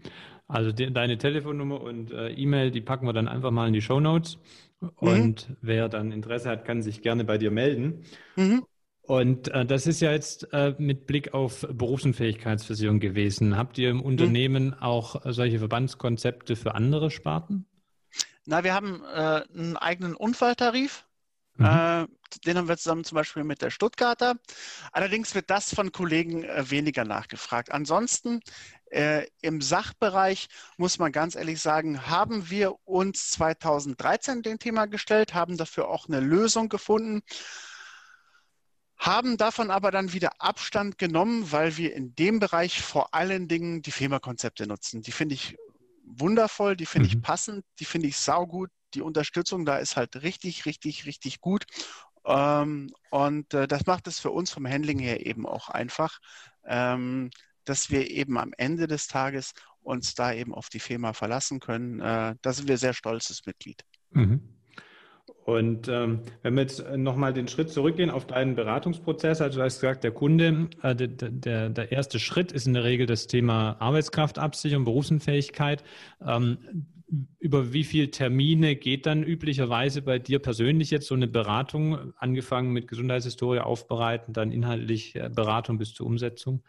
[0.47, 3.81] Also de deine Telefonnummer und äh, E-Mail, die packen wir dann einfach mal in die
[3.81, 4.37] Show Notes.
[4.79, 4.89] Mhm.
[4.95, 5.57] Und mhm.
[5.61, 8.03] wer dann Interesse hat, kann sich gerne bei dir melden.
[8.35, 8.63] Mhm.
[9.01, 13.57] Und äh, das ist ja jetzt äh, mit Blick auf Berufsunfähigkeitsversicherung gewesen.
[13.57, 14.03] Habt ihr im mhm.
[14.03, 17.65] Unternehmen auch solche Verbandskonzepte für andere Sparten?
[18.45, 21.05] Na, wir haben äh, einen eigenen Unfalltarif.
[21.57, 21.65] Mhm.
[21.65, 22.07] Äh,
[22.45, 24.35] den haben wir zusammen zum Beispiel mit der Stuttgarter.
[24.91, 27.71] Allerdings wird das von Kollegen äh, weniger nachgefragt.
[27.71, 28.41] Ansonsten
[28.91, 35.33] äh, Im Sachbereich muss man ganz ehrlich sagen, haben wir uns 2013 dem Thema gestellt,
[35.33, 37.21] haben dafür auch eine Lösung gefunden,
[38.97, 43.81] haben davon aber dann wieder Abstand genommen, weil wir in dem Bereich vor allen Dingen
[43.81, 45.01] die FEMA-Konzepte nutzen.
[45.01, 45.57] Die finde ich
[46.03, 47.15] wundervoll, die finde mhm.
[47.15, 48.69] ich passend, die finde ich saugut.
[48.93, 51.65] Die Unterstützung da ist halt richtig, richtig, richtig gut.
[52.25, 56.19] Ähm, und äh, das macht es für uns vom Handling her eben auch einfach.
[56.65, 57.29] Ähm,
[57.67, 61.99] dass wir eben am Ende des Tages uns da eben auf die FEMA verlassen können.
[61.99, 63.83] Äh, da sind wir sehr stolzes Mitglied.
[64.11, 64.41] Mhm.
[65.45, 69.79] Und ähm, wenn wir jetzt nochmal den Schritt zurückgehen auf deinen Beratungsprozess, also du hast
[69.79, 73.77] gesagt, der Kunde, äh, der, der, der, erste Schritt ist in der Regel das Thema
[73.79, 75.85] Arbeitskraftabsicherung, Berufsunfähigkeit.
[76.25, 76.57] Ähm,
[77.39, 82.71] über wie viele Termine geht dann üblicherweise bei dir persönlich jetzt so eine Beratung, angefangen
[82.71, 86.63] mit Gesundheitshistorie aufbereiten, dann inhaltlich äh, Beratung bis zur Umsetzung?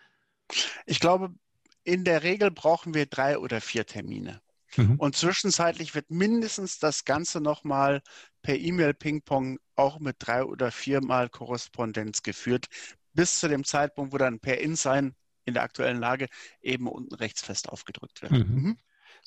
[0.86, 1.34] Ich glaube,
[1.82, 4.40] in der Regel brauchen wir drei oder vier Termine.
[4.76, 4.96] Mhm.
[4.96, 8.02] Und zwischenzeitlich wird mindestens das Ganze nochmal
[8.42, 12.66] per E-Mail-Ping-Pong auch mit drei oder viermal Korrespondenz geführt,
[13.12, 15.14] bis zu dem Zeitpunkt, wo dann per InSign
[15.46, 16.28] in der aktuellen Lage
[16.60, 18.32] eben unten rechts fest aufgedrückt wird.
[18.32, 18.38] Mhm.
[18.38, 18.78] Mhm.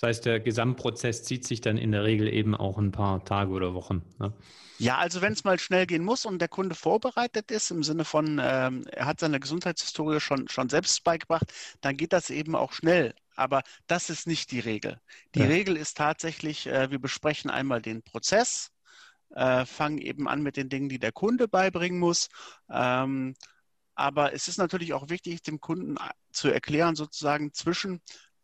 [0.02, 3.52] Das heißt, der Gesamtprozess zieht sich dann in der Regel eben auch ein paar Tage
[3.52, 4.02] oder Wochen.
[4.18, 4.34] Ne?
[4.80, 8.04] Ja, also wenn es mal schnell gehen muss und der Kunde vorbereitet ist, im Sinne
[8.04, 12.74] von, ähm, er hat seine Gesundheitshistorie schon, schon selbst beigebracht, dann geht das eben auch
[12.74, 13.14] schnell.
[13.36, 15.00] Aber das ist nicht die Regel.
[15.36, 15.46] Die ja.
[15.46, 18.72] Regel ist tatsächlich, äh, wir besprechen einmal den Prozess,
[19.36, 22.28] äh, fangen eben an mit den Dingen, die der Kunde beibringen muss.
[22.72, 23.36] Ähm,
[23.94, 28.02] aber es ist natürlich auch wichtig, dem Kunden äh, zu erklären, sozusagen zwischen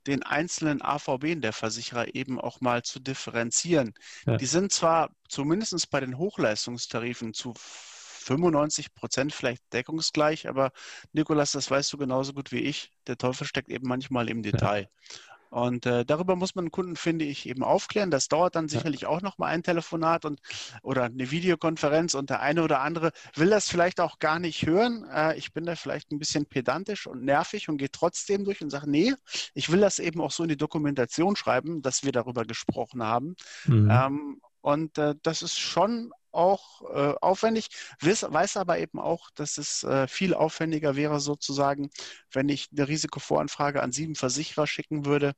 [0.08, 3.93] den einzelnen AVB der Versicherer eben auch mal zu differenzieren.
[4.26, 4.38] Ja.
[4.38, 10.72] Die sind zwar zumindest bei den Hochleistungstarifen zu 95 Prozent vielleicht deckungsgleich, aber
[11.13, 12.91] Nikolas, das weißt du genauso gut wie ich.
[13.08, 14.89] Der Teufel steckt eben manchmal im Detail.
[15.10, 15.37] Ja.
[15.49, 18.12] Und äh, darüber muss man Kunden, finde ich, eben aufklären.
[18.12, 20.39] Das dauert dann sicherlich auch nochmal ein Telefonat und
[20.83, 25.05] oder eine Videokonferenz und der eine oder andere will das vielleicht auch gar nicht hören.
[25.12, 28.69] Äh, ich bin da vielleicht ein bisschen pedantisch und nervig und gehe trotzdem durch und
[28.69, 29.13] sage, nee,
[29.53, 33.36] ich will das eben auch so in die Dokumentation schreiben, dass wir darüber gesprochen haben.
[33.65, 33.89] Mhm.
[33.89, 37.70] Ähm, und äh, das ist schon auch äh, aufwendig,
[38.02, 41.89] weiß, weiß, aber eben auch, dass es äh, viel aufwendiger wäre, sozusagen,
[42.32, 45.34] wenn ich eine Risikovoranfrage an sieben Versicherer schicken würde.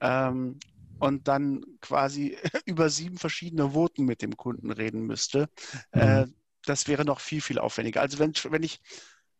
[0.00, 0.58] Ähm,
[0.98, 5.48] und dann quasi über sieben verschiedene Voten mit dem Kunden reden müsste.
[5.92, 6.00] Mhm.
[6.00, 6.26] Äh,
[6.64, 8.00] das wäre noch viel, viel aufwendiger.
[8.00, 8.80] Also wenn, wenn ich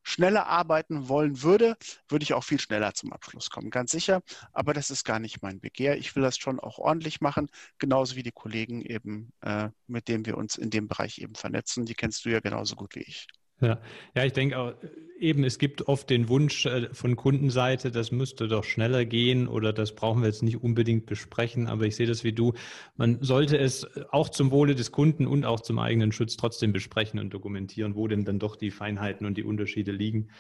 [0.03, 1.77] schneller arbeiten wollen würde,
[2.09, 4.23] würde ich auch viel schneller zum Abschluss kommen, ganz sicher.
[4.53, 5.97] Aber das ist gar nicht mein Begehr.
[5.99, 10.27] Ich will das schon auch ordentlich machen, genauso wie die Kollegen eben, äh, mit denen
[10.27, 11.85] wir uns in dem Bereich eben vernetzen.
[11.87, 13.27] Die kennst du ja genauso gut wie ich.
[13.61, 13.79] Ja,
[14.15, 14.75] ja ich denke auch,
[15.19, 19.73] eben, es gibt oft den Wunsch äh, von Kundenseite, das müsste doch schneller gehen oder
[19.73, 22.55] das brauchen wir jetzt nicht unbedingt besprechen, aber ich sehe das wie du.
[22.97, 27.21] Man sollte es auch zum Wohle des Kunden und auch zum eigenen Schutz trotzdem besprechen
[27.21, 30.31] und dokumentieren, wo denn dann doch die Feinheiten und die Unterschiede liegen.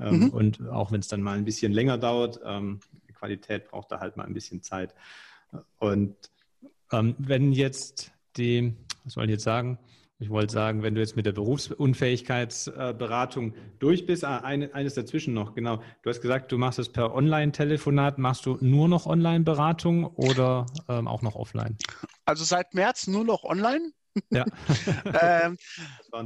[0.00, 0.28] Ähm, mhm.
[0.30, 2.80] Und auch wenn es dann mal ein bisschen länger dauert, ähm,
[3.14, 4.94] Qualität braucht da halt mal ein bisschen Zeit.
[5.78, 6.14] Und
[6.92, 9.78] ähm, wenn jetzt die, was soll ich jetzt sagen,
[10.18, 15.54] ich wollte sagen, wenn du jetzt mit der Berufsunfähigkeitsberatung durch bist, ah, eines dazwischen noch,
[15.54, 15.82] genau.
[16.02, 18.16] Du hast gesagt, du machst es per Online-Telefonat.
[18.16, 21.76] Machst du nur noch Online-Beratung oder ähm, auch noch offline?
[22.24, 23.92] Also seit März nur noch online.
[24.30, 24.44] Ja.
[25.20, 25.56] ähm,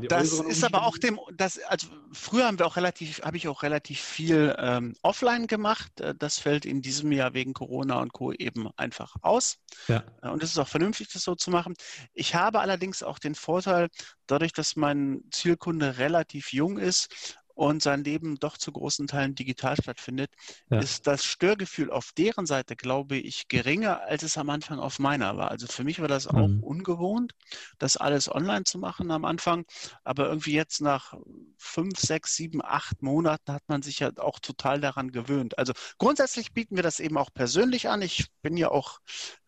[0.08, 3.48] das, das ist aber auch dem, das, also früher haben wir auch relativ, habe ich
[3.48, 6.00] auch relativ viel ähm, offline gemacht.
[6.00, 8.32] Äh, das fällt in diesem Jahr wegen Corona und Co.
[8.32, 9.58] eben einfach aus.
[9.88, 10.04] Ja.
[10.22, 11.74] Äh, und es ist auch vernünftig, das so zu machen.
[12.12, 13.88] Ich habe allerdings auch den Vorteil,
[14.26, 19.76] dadurch, dass mein Zielkunde relativ jung ist und sein Leben doch zu großen Teilen digital
[19.76, 20.30] stattfindet,
[20.70, 20.78] ja.
[20.78, 25.36] ist das Störgefühl auf deren Seite, glaube ich, geringer, als es am Anfang auf meiner
[25.36, 25.50] war.
[25.50, 26.62] Also für mich war das auch mhm.
[26.62, 27.34] ungewohnt,
[27.78, 29.66] das alles online zu machen am Anfang.
[30.04, 31.12] Aber irgendwie jetzt nach
[31.58, 35.58] fünf, sechs, sieben, acht Monaten hat man sich ja auch total daran gewöhnt.
[35.58, 38.00] Also grundsätzlich bieten wir das eben auch persönlich an.
[38.00, 39.00] Ich bin ja auch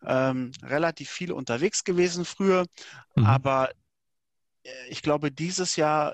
[0.05, 2.67] ähm, relativ viel unterwegs gewesen früher,
[3.15, 3.25] mhm.
[3.25, 3.71] aber
[4.61, 6.13] äh, ich glaube, dieses Jahr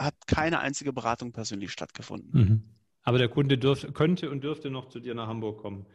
[0.00, 2.30] hat keine einzige Beratung persönlich stattgefunden.
[2.32, 2.62] Mhm.
[3.02, 5.86] Aber der Kunde dürf, könnte und dürfte noch zu dir nach Hamburg kommen.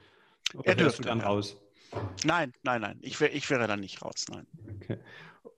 [0.53, 1.25] Oder er dürfte dann ja.
[1.25, 1.57] raus.
[2.23, 2.99] Nein, nein, nein.
[3.01, 4.47] Ich, wär, ich wäre dann nicht raus, nein.
[4.75, 4.97] Okay.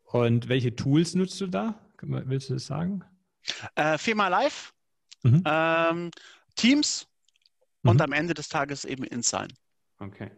[0.05, 1.79] Und welche Tools nutzt du da?
[2.01, 3.03] Willst du das sagen?
[3.75, 4.73] Äh, Firma Live,
[5.23, 5.43] mhm.
[5.45, 6.11] ähm,
[6.55, 7.07] Teams
[7.83, 7.91] mhm.
[7.91, 9.47] und am Ende des Tages eben InSign.
[9.99, 10.31] Okay.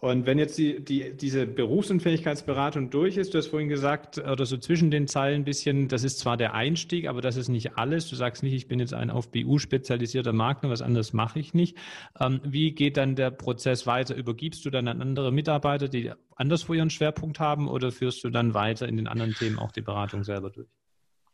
[0.00, 4.56] Und wenn jetzt die, die, diese Berufsunfähigkeitsberatung durch ist, du hast vorhin gesagt, oder so
[4.56, 8.08] zwischen den Zeilen ein bisschen, das ist zwar der Einstieg, aber das ist nicht alles.
[8.08, 11.54] Du sagst nicht, ich bin jetzt ein auf BU spezialisierter Makler, was anderes mache ich
[11.54, 11.76] nicht.
[12.18, 14.14] Ähm, wie geht dann der Prozess weiter?
[14.14, 18.54] Übergibst du dann an andere Mitarbeiter, die anderswo ihren Schwerpunkt haben, oder führst du dann
[18.54, 20.68] weiter in den anderen Themen auch die Beratung selber durch?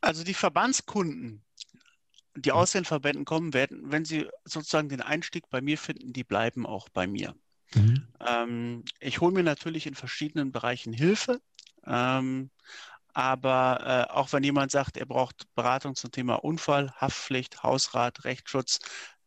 [0.01, 1.43] Also die Verbandskunden,
[2.37, 6.25] die aus den Verbänden kommen werden, wenn sie sozusagen den Einstieg bei mir finden, die
[6.25, 7.35] bleiben auch bei mir.
[7.75, 8.07] Mhm.
[8.27, 11.41] Ähm, ich hole mir natürlich in verschiedenen Bereichen Hilfe.
[11.87, 12.51] Ähm,
[13.17, 18.79] aber äh, auch wenn jemand sagt, er braucht Beratung zum Thema Unfall, Haftpflicht, Hausrat, Rechtsschutz,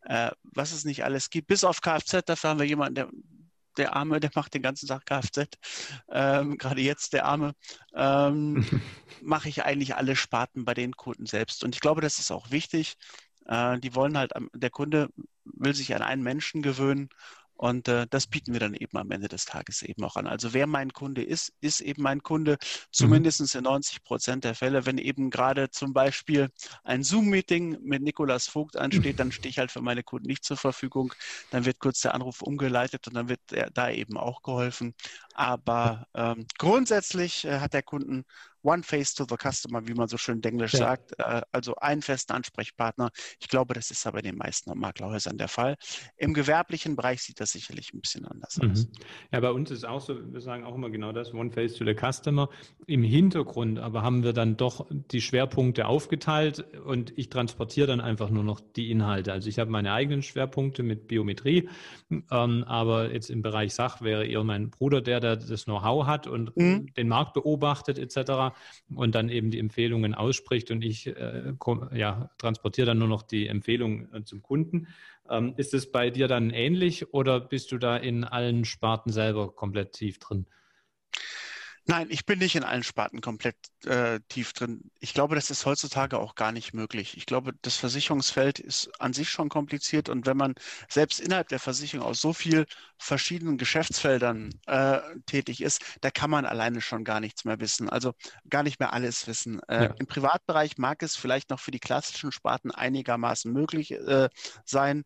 [0.02, 3.08] äh, was es nicht alles gibt, bis auf Kfz, dafür haben wir jemanden, der,
[3.76, 5.48] der Arme, der macht den ganzen Tag Kfz,
[6.08, 7.54] ähm, gerade jetzt der Arme,
[7.94, 8.64] ähm,
[9.22, 11.64] mache ich eigentlich alle Sparten bei den Kunden selbst.
[11.64, 12.94] Und ich glaube, das ist auch wichtig.
[13.46, 15.08] Äh, die wollen halt, der Kunde
[15.44, 17.08] will sich an einen Menschen gewöhnen
[17.60, 20.26] und äh, das bieten wir dann eben am Ende des Tages eben auch an.
[20.26, 22.56] Also wer mein Kunde ist, ist eben mein Kunde,
[22.90, 23.58] zumindest mhm.
[23.58, 24.86] in 90 Prozent der Fälle.
[24.86, 26.48] Wenn eben gerade zum Beispiel
[26.84, 30.56] ein Zoom-Meeting mit Nikolas Vogt ansteht, dann stehe ich halt für meine Kunden nicht zur
[30.56, 31.12] Verfügung.
[31.50, 33.42] Dann wird kurz der Anruf umgeleitet und dann wird
[33.74, 34.94] da eben auch geholfen.
[35.34, 38.24] Aber ähm, grundsätzlich äh, hat der Kunden
[38.62, 40.80] One Face to the Customer, wie man so schön Englisch ja.
[40.80, 43.10] sagt, äh, also einen festen Ansprechpartner.
[43.40, 45.76] Ich glaube, das ist aber in den meisten Maklerhäusern der Fall.
[46.16, 48.70] Im gewerblichen Bereich sieht das sicherlich ein bisschen anders mhm.
[48.70, 48.88] aus.
[49.32, 51.84] Ja, bei uns ist auch so, wir sagen auch immer genau das, One Face to
[51.84, 52.48] the Customer.
[52.86, 58.30] Im Hintergrund aber haben wir dann doch die Schwerpunkte aufgeteilt und ich transportiere dann einfach
[58.30, 59.32] nur noch die Inhalte.
[59.32, 61.68] Also ich habe meine eigenen Schwerpunkte mit Biometrie,
[62.10, 66.26] ähm, aber jetzt im Bereich Sach wäre eher mein Bruder, der da das Know-how hat
[66.26, 66.92] und mhm.
[66.94, 68.49] den Markt beobachtet etc
[68.94, 71.52] und dann eben die Empfehlungen ausspricht und ich äh,
[71.92, 74.88] ja, transportiere dann nur noch die Empfehlung äh, zum Kunden.
[75.28, 79.54] Ähm, ist es bei dir dann ähnlich oder bist du da in allen Sparten selber
[79.54, 80.46] komplett tief drin?
[81.90, 84.92] Nein, ich bin nicht in allen Sparten komplett äh, tief drin.
[85.00, 87.16] Ich glaube, das ist heutzutage auch gar nicht möglich.
[87.16, 90.54] Ich glaube, das Versicherungsfeld ist an sich schon kompliziert und wenn man
[90.88, 96.46] selbst innerhalb der Versicherung aus so vielen verschiedenen Geschäftsfeldern äh, tätig ist, da kann man
[96.46, 97.90] alleine schon gar nichts mehr wissen.
[97.90, 98.12] Also
[98.48, 99.60] gar nicht mehr alles wissen.
[99.66, 99.94] Äh, ja.
[99.98, 104.28] Im Privatbereich mag es vielleicht noch für die klassischen Sparten einigermaßen möglich äh,
[104.64, 105.02] sein.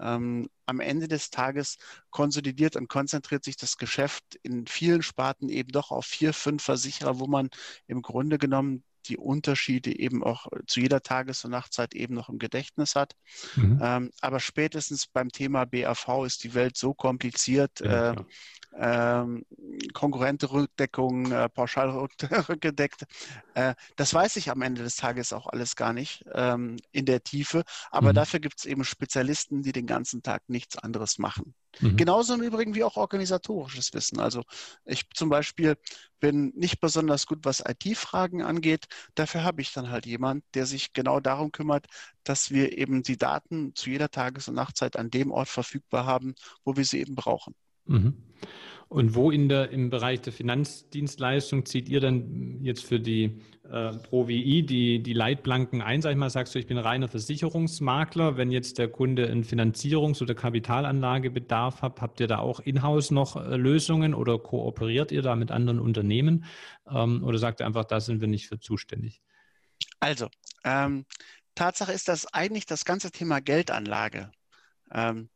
[0.00, 1.78] Ähm, am Ende des Tages
[2.10, 7.18] konsolidiert und konzentriert sich das Geschäft in vielen Sparten eben doch auf vier, fünf Versicherer,
[7.18, 7.50] wo man
[7.86, 12.38] im Grunde genommen die Unterschiede eben auch zu jeder Tages- und Nachtzeit eben noch im
[12.38, 13.14] Gedächtnis hat.
[13.56, 13.80] Mhm.
[13.82, 17.80] Ähm, aber spätestens beim Thema BAV ist die Welt so kompliziert.
[17.80, 18.16] Ja, äh,
[18.76, 19.44] ähm,
[19.92, 21.90] Konkurrentenrückdeckung, äh, pauschal
[22.48, 23.06] rückgedeckt.
[23.54, 27.22] Äh, das weiß ich am Ende des Tages auch alles gar nicht ähm, in der
[27.22, 27.64] Tiefe.
[27.90, 28.16] Aber mhm.
[28.16, 31.54] dafür gibt es eben Spezialisten, die den ganzen Tag nichts anderes machen.
[31.80, 31.96] Mhm.
[31.96, 34.20] Genauso im Übrigen wie auch organisatorisches Wissen.
[34.20, 34.42] Also
[34.84, 35.76] ich zum Beispiel
[36.20, 38.86] bin nicht besonders gut, was IT-Fragen angeht.
[39.14, 41.86] Dafür habe ich dann halt jemand, der sich genau darum kümmert,
[42.24, 46.34] dass wir eben die Daten zu jeder Tages- und Nachtzeit an dem Ort verfügbar haben,
[46.64, 47.54] wo wir sie eben brauchen.
[47.86, 48.16] Mhm.
[48.88, 53.92] Und wo in der, im Bereich der Finanzdienstleistung zieht ihr dann jetzt für die äh,
[53.92, 56.00] ProWI die, die Leitplanken ein?
[56.00, 58.38] Sag ich mal, sagst du, ich bin reiner Versicherungsmakler.
[58.38, 63.36] Wenn jetzt der Kunde einen Finanzierungs- oder Kapitalanlagebedarf hat, habt ihr da auch in-house noch
[63.36, 66.46] äh, Lösungen oder kooperiert ihr da mit anderen Unternehmen?
[66.90, 69.20] Ähm, oder sagt ihr einfach, da sind wir nicht für zuständig?
[70.00, 70.28] Also,
[70.64, 71.04] ähm,
[71.54, 74.30] Tatsache ist, dass eigentlich das ganze Thema Geldanlage
[74.92, 75.28] ähm,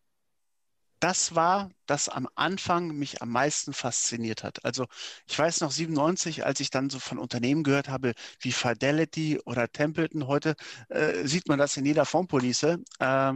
[1.03, 4.65] das war, das am Anfang mich am meisten fasziniert hat.
[4.65, 4.87] Also
[5.27, 9.67] ich weiß noch 97, als ich dann so von Unternehmen gehört habe wie Fidelity oder
[9.71, 10.29] Templeton.
[10.29, 10.55] Heute
[10.91, 13.33] äh, sieht man das in jeder Fondspolice äh,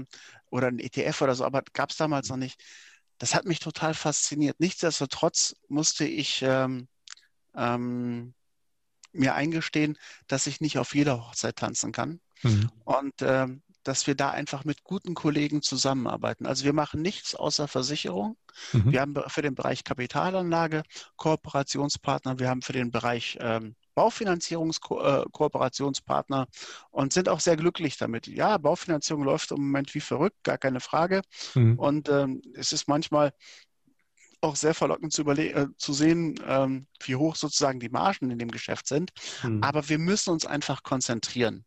[0.48, 2.62] oder ein ETF oder so, aber gab es damals noch nicht.
[3.18, 4.60] Das hat mich total fasziniert.
[4.60, 6.86] Nichtsdestotrotz musste ich ähm,
[7.56, 8.32] ähm,
[9.10, 9.98] mir eingestehen,
[10.28, 12.20] dass ich nicht auf jeder Hochzeit tanzen kann.
[12.42, 12.70] Mhm.
[12.84, 16.44] Und ähm, dass wir da einfach mit guten Kollegen zusammenarbeiten.
[16.44, 18.36] Also wir machen nichts außer Versicherung.
[18.72, 18.90] Mhm.
[18.90, 20.82] Wir haben für den Bereich Kapitalanlage
[21.16, 22.40] Kooperationspartner.
[22.40, 26.46] Wir haben für den Bereich ähm, Baufinanzierungskooperationspartner äh,
[26.90, 28.26] und sind auch sehr glücklich damit.
[28.26, 31.22] Ja, Baufinanzierung läuft im Moment wie verrückt, gar keine Frage.
[31.54, 31.78] Mhm.
[31.78, 33.32] Und ähm, es ist manchmal
[34.40, 38.50] auch sehr verlockend zu, äh, zu sehen, ähm, wie hoch sozusagen die Margen in dem
[38.50, 39.12] Geschäft sind.
[39.44, 39.62] Mhm.
[39.62, 41.64] Aber wir müssen uns einfach konzentrieren,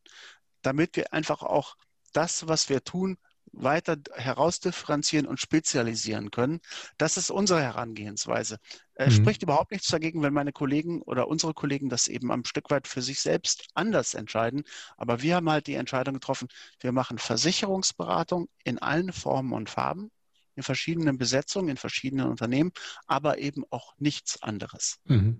[0.61, 1.77] damit wir einfach auch
[2.11, 3.17] das, was wir tun,
[3.51, 6.59] weiter herausdifferenzieren und spezialisieren können.
[6.97, 8.57] Das ist unsere Herangehensweise.
[8.95, 9.23] Es mhm.
[9.23, 12.87] spricht überhaupt nichts dagegen, wenn meine Kollegen oder unsere Kollegen das eben ein Stück weit
[12.87, 14.63] für sich selbst anders entscheiden.
[14.97, 16.47] Aber wir haben halt die Entscheidung getroffen,
[16.79, 20.11] wir machen Versicherungsberatung in allen Formen und Farben,
[20.55, 22.71] in verschiedenen Besetzungen, in verschiedenen Unternehmen,
[23.07, 24.99] aber eben auch nichts anderes.
[25.05, 25.39] Mhm.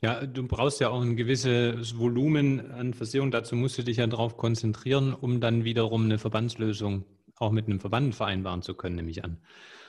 [0.00, 3.30] Ja, du brauchst ja auch ein gewisses Volumen an Versicherung.
[3.30, 7.04] Dazu musst du dich ja darauf konzentrieren, um dann wiederum eine Verbandslösung
[7.36, 9.38] auch mit einem Verband vereinbaren zu können, nehme ich an.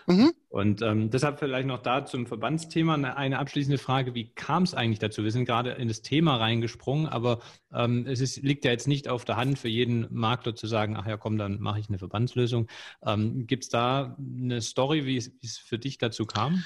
[0.08, 0.34] Mhm.
[0.50, 4.14] Und ähm, deshalb vielleicht noch da zum Verbandsthema eine, eine abschließende Frage.
[4.14, 5.24] Wie kam es eigentlich dazu?
[5.24, 7.40] Wir sind gerade in das Thema reingesprungen, aber
[7.74, 10.98] ähm, es ist, liegt ja jetzt nicht auf der Hand für jeden Makler zu sagen,
[10.98, 12.68] ach ja, komm, dann mache ich eine Verbandslösung.
[13.06, 16.64] Ähm, Gibt es da eine Story, wie es für dich dazu kam?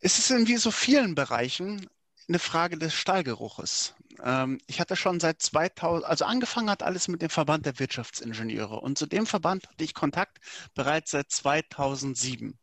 [0.00, 1.86] Es ist in wie so vielen Bereichen
[2.28, 3.94] eine Frage des Stallgeruches.
[4.22, 8.80] Ähm, ich hatte schon seit 2000, also angefangen hat alles mit dem Verband der Wirtschaftsingenieure
[8.80, 10.38] und zu dem Verband hatte ich Kontakt
[10.74, 12.46] bereits seit 2007.
[12.46, 12.54] Mhm.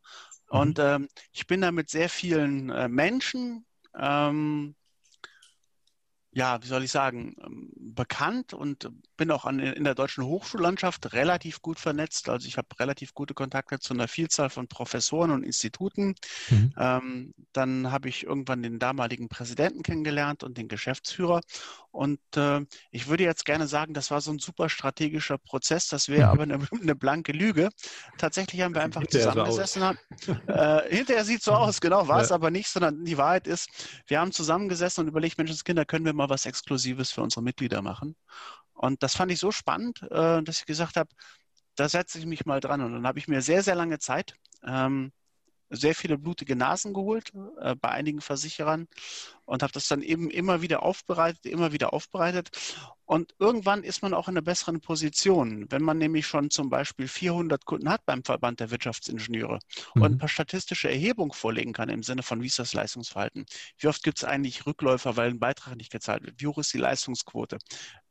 [0.48, 3.66] Und ähm, ich bin da mit sehr vielen äh, Menschen,
[3.98, 4.76] ähm,
[6.34, 8.90] ja, wie soll ich sagen, ähm, bekannt und
[9.22, 12.28] bin auch an, in der deutschen Hochschullandschaft relativ gut vernetzt.
[12.28, 16.16] Also ich habe relativ gute Kontakte zu einer Vielzahl von Professoren und Instituten.
[16.50, 16.74] Mhm.
[16.76, 21.42] Ähm, dann habe ich irgendwann den damaligen Präsidenten kennengelernt und den Geschäftsführer.
[21.92, 25.88] Und äh, ich würde jetzt gerne sagen, das war so ein super strategischer Prozess.
[25.88, 26.32] Das wäre mhm.
[26.32, 27.70] aber eine, eine, blanke Lüge.
[28.18, 29.84] Tatsächlich haben wir einfach hinterher zusammengesessen.
[29.84, 30.00] Haben,
[30.48, 32.24] äh, hinterher sieht so aus, genau, war ja.
[32.24, 33.70] es aber nicht, sondern die Wahrheit ist,
[34.08, 38.16] wir haben zusammengesessen und überlegt, Menschenskinder, können wir mal was Exklusives für unsere Mitglieder machen?
[38.82, 41.10] Und das fand ich so spannend, äh, dass ich gesagt habe,
[41.76, 42.82] da setze ich mich mal dran.
[42.82, 45.12] Und dann habe ich mir sehr, sehr lange Zeit ähm,
[45.72, 48.88] sehr viele blutige Nasen geholt äh, bei einigen Versicherern
[49.46, 52.52] und habe das dann eben immer wieder aufbereitet, immer wieder aufbereitet.
[53.06, 57.10] Und irgendwann ist man auch in einer besseren Position, wenn man nämlich schon zum Beispiel
[57.10, 59.60] 400 Kunden hat beim Verband der Wirtschaftsingenieure
[59.96, 60.02] mhm.
[60.02, 63.46] und ein paar statistische Erhebungen vorlegen kann im Sinne von, wie ist das Leistungsverhalten?
[63.78, 66.40] Wie oft gibt es eigentlich Rückläufer, weil ein Beitrag nicht gezahlt wird?
[66.40, 67.58] Wie hoch ist die Leistungsquote?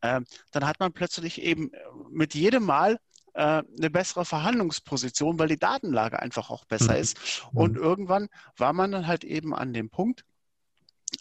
[0.02, 1.70] Ähm, dann hat man plötzlich eben
[2.10, 2.98] mit jedem Mal
[3.34, 7.00] eine bessere Verhandlungsposition, weil die Datenlage einfach auch besser mhm.
[7.00, 7.44] ist.
[7.52, 7.82] Und mhm.
[7.82, 10.24] irgendwann war man dann halt eben an dem Punkt,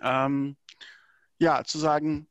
[0.01, 0.55] ähm,
[1.37, 2.27] ja, zu sagen,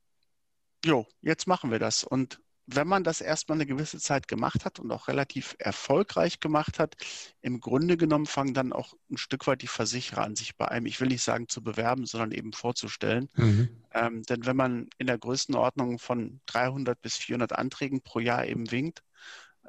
[0.84, 2.04] jo, jetzt machen wir das.
[2.04, 6.78] Und wenn man das erstmal eine gewisse Zeit gemacht hat und auch relativ erfolgreich gemacht
[6.78, 6.96] hat,
[7.40, 10.84] im Grunde genommen fangen dann auch ein Stück weit die Versicherer an, sich bei einem,
[10.84, 13.30] ich will nicht sagen zu bewerben, sondern eben vorzustellen.
[13.36, 13.68] Mhm.
[13.94, 18.70] Ähm, denn wenn man in der Größenordnung von 300 bis 400 Anträgen pro Jahr eben
[18.70, 19.02] winkt,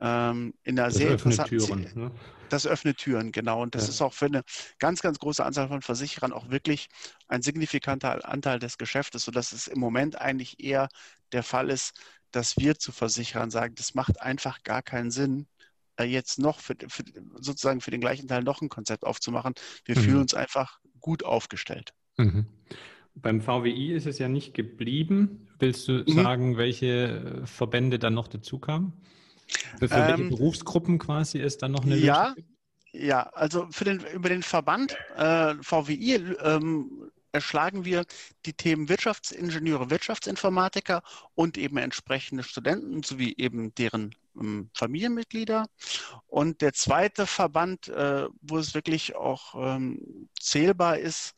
[0.01, 1.81] ähm, in einer das sehr öffnet interessanten Türen.
[1.95, 2.11] Ne?
[2.49, 3.61] Das öffnet Türen, genau.
[3.61, 3.89] Und das Ja.
[3.89, 4.43] ist auch für eine
[4.79, 6.87] ganz, ganz große Anzahl von Versicherern auch wirklich
[7.27, 10.89] ein signifikanter Anteil des Geschäftes, sodass es im Moment eigentlich eher
[11.31, 11.93] der Fall ist,
[12.31, 15.47] dass wir zu Versicherern sagen, das macht einfach gar keinen Sinn,
[15.97, 17.03] äh, jetzt noch für, für,
[17.39, 19.53] sozusagen für den gleichen Teil noch ein Konzept aufzumachen.
[19.85, 19.99] Wir Mhm.
[20.01, 21.93] fühlen uns einfach gut aufgestellt.
[22.17, 22.45] Mhm.
[23.15, 25.47] Beim VWI ist es ja nicht geblieben.
[25.59, 26.11] Willst du Mhm.
[26.13, 28.93] sagen, welche Verbände dann noch dazu kamen?
[29.79, 32.49] Für, für welche Ähm, Berufsgruppen quasi es dann noch eine ja, Lösung?
[32.91, 38.05] Ja, also für den, über den Verband äh, VWI ähm, erschlagen wir
[38.45, 41.03] die Themen Wirtschaftsingenieure, Wirtschaftsinformatiker
[41.35, 44.15] und eben entsprechende Studenten sowie eben deren
[44.73, 45.67] Familienmitglieder.
[46.27, 51.33] Und der zweite Verband, äh, wo es wirklich auch ähm, zählbar ist,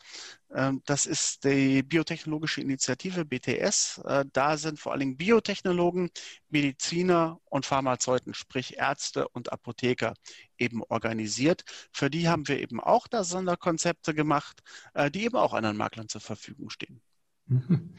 [0.54, 4.02] ähm, das ist die Biotechnologische Initiative BTS.
[4.06, 6.10] Äh, da sind vor allen Dingen Biotechnologen,
[6.50, 10.14] Mediziner und Pharmazeuten, sprich Ärzte und Apotheker
[10.58, 11.64] eben organisiert.
[11.92, 14.62] Für die haben wir eben auch da Sonderkonzepte gemacht,
[14.94, 17.02] äh, die eben auch anderen Maklern zur Verfügung stehen.
[17.48, 17.94] Mhm.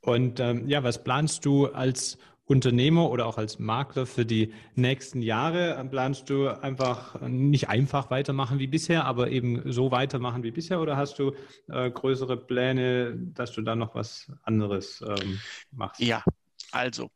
[0.00, 5.22] Und ähm, ja, was planst du als Unternehmer oder auch als Makler für die nächsten
[5.22, 5.82] Jahre?
[5.90, 10.80] Planst du einfach nicht einfach weitermachen wie bisher, aber eben so weitermachen wie bisher?
[10.80, 11.32] Oder hast du
[11.68, 15.38] äh, größere Pläne, dass du da noch was anderes ähm,
[15.70, 16.00] machst?
[16.00, 16.22] Ja,
[16.70, 17.10] also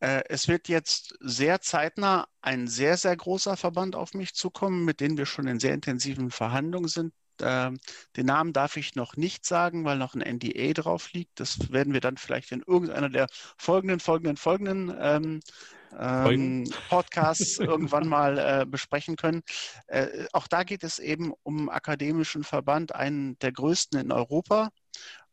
[0.00, 5.00] äh, es wird jetzt sehr zeitnah ein sehr, sehr großer Verband auf mich zukommen, mit
[5.00, 7.14] dem wir schon in sehr intensiven Verhandlungen sind.
[7.42, 7.78] Ähm,
[8.16, 11.40] den Namen darf ich noch nicht sagen, weil noch ein NDA drauf liegt.
[11.40, 13.26] Das werden wir dann vielleicht in irgendeiner der
[13.56, 15.40] folgenden, folgenden, folgenden ähm,
[15.98, 19.42] ähm, Podcasts irgendwann mal äh, besprechen können.
[19.86, 24.70] Äh, auch da geht es eben um einen akademischen Verband, einen der größten in Europa.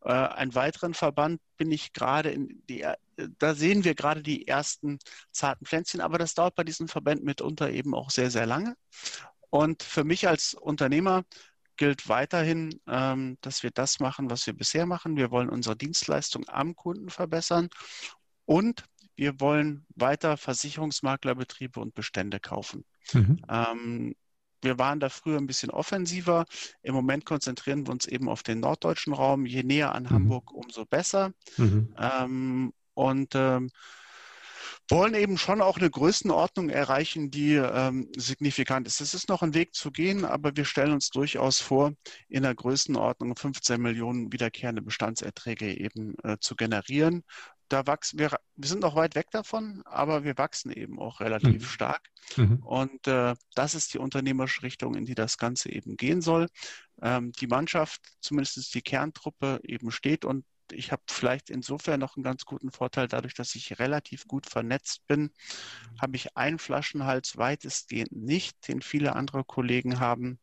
[0.03, 2.95] Äh, einen weiteren Verband bin ich gerade in die, äh,
[3.37, 4.99] da sehen wir gerade die ersten
[5.31, 8.75] zarten Pflänzchen, aber das dauert bei diesen Verbänden mitunter eben auch sehr, sehr lange.
[9.49, 11.23] Und für mich als Unternehmer
[11.77, 15.17] gilt weiterhin, ähm, dass wir das machen, was wir bisher machen.
[15.17, 17.69] Wir wollen unsere Dienstleistung am Kunden verbessern
[18.45, 18.83] und
[19.15, 22.85] wir wollen weiter Versicherungsmaklerbetriebe und Bestände kaufen.
[23.13, 23.41] Mhm.
[23.49, 24.15] Ähm,
[24.61, 26.45] wir waren da früher ein bisschen offensiver.
[26.83, 29.45] Im Moment konzentrieren wir uns eben auf den norddeutschen Raum.
[29.45, 30.09] Je näher an Mhm.
[30.11, 31.33] Hamburg, umso besser.
[31.57, 31.95] Mhm.
[31.97, 33.69] Ähm, und ähm,
[34.89, 38.99] wollen eben schon auch eine Größenordnung erreichen, die ähm, signifikant ist.
[38.99, 41.93] Es ist noch ein Weg zu gehen, aber wir stellen uns durchaus vor,
[42.27, 47.23] in der Größenordnung 15 Millionen wiederkehrende Bestandserträge eben äh, zu generieren.
[47.69, 51.61] Da wachsen wir, wir sind noch weit weg davon, aber wir wachsen eben auch relativ
[51.61, 51.65] Mhm.
[51.65, 52.01] stark.
[52.35, 52.57] Mhm.
[52.57, 56.47] Und äh, das ist die unternehmerische Richtung, in die das Ganze eben gehen soll.
[57.01, 60.43] Ähm, die Mannschaft, zumindest die Kerntruppe, eben steht und
[60.73, 65.05] ich habe vielleicht insofern noch einen ganz guten Vorteil, dadurch, dass ich relativ gut vernetzt
[65.07, 65.31] bin,
[65.99, 70.39] habe ich einen Flaschenhals weitestgehend nicht, den viele andere Kollegen haben.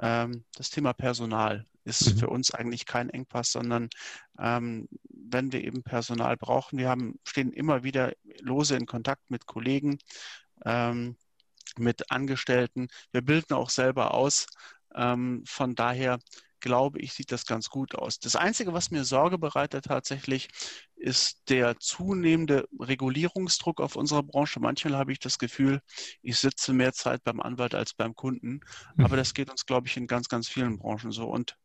[0.00, 2.18] Ähm, das Thema Personal ist Mhm.
[2.18, 3.88] für uns eigentlich kein Engpass, sondern
[4.38, 9.46] ähm, wenn wir eben Personal brauchen, wir haben, stehen immer wieder lose in Kontakt mit
[9.46, 9.98] Kollegen,
[10.64, 11.16] ähm,
[11.78, 12.88] mit Angestellten.
[13.12, 14.46] Wir bilden auch selber aus.
[14.94, 16.18] Ähm, von daher
[16.64, 18.18] glaube ich, sieht das ganz gut aus.
[18.18, 20.48] Das Einzige, was mir Sorge bereitet tatsächlich,
[20.96, 24.60] ist der zunehmende Regulierungsdruck auf unserer Branche.
[24.60, 25.82] Manchmal habe ich das Gefühl,
[26.22, 28.60] ich sitze mehr Zeit beim Anwalt als beim Kunden.
[28.96, 31.26] Aber das geht uns, glaube ich, in ganz, ganz vielen Branchen so.
[31.28, 31.58] Und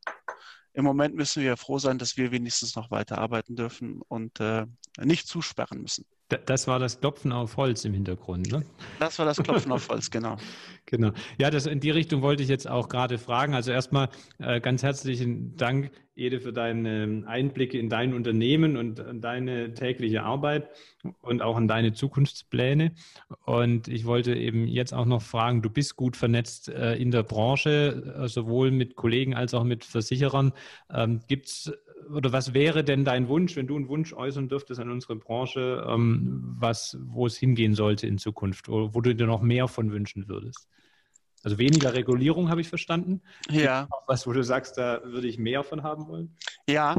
[0.73, 4.65] im Moment müssen wir froh sein, dass wir wenigstens noch weiter arbeiten dürfen und äh,
[4.99, 6.05] nicht zusperren müssen.
[6.30, 8.63] Da- Das war das Klopfen auf Holz im Hintergrund, ne?
[8.99, 10.38] Das war das Klopfen auf Holz, genau.
[10.86, 11.11] Genau.
[11.39, 13.53] Ja, das in die Richtung wollte ich jetzt auch gerade fragen.
[13.53, 14.09] Also erstmal
[14.39, 20.70] äh, ganz herzlichen Dank, Ede, für deine Einblicke in dein Unternehmen und deine tägliche Arbeit
[21.22, 22.91] und auch an deine Zukunftspläne.
[23.45, 27.24] Und ich wollte eben jetzt auch noch fragen, du bist gut vernetzt äh, in der
[27.24, 30.53] Branche, äh, sowohl mit Kollegen als auch mit Versicherern.
[30.93, 31.72] Ähm, gibt's
[32.13, 35.86] oder was wäre denn dein Wunsch, wenn du einen Wunsch äußern dürftest an unsere Branche,
[35.88, 39.91] ähm, was, wo es hingehen sollte in Zukunft oder wo du dir noch mehr von
[39.91, 40.67] wünschen würdest?
[41.43, 43.21] Also weniger Regulierung habe ich verstanden.
[43.49, 43.87] Ja.
[43.89, 46.37] Auch was, wo du sagst, da würde ich mehr von haben wollen?
[46.67, 46.95] Ja,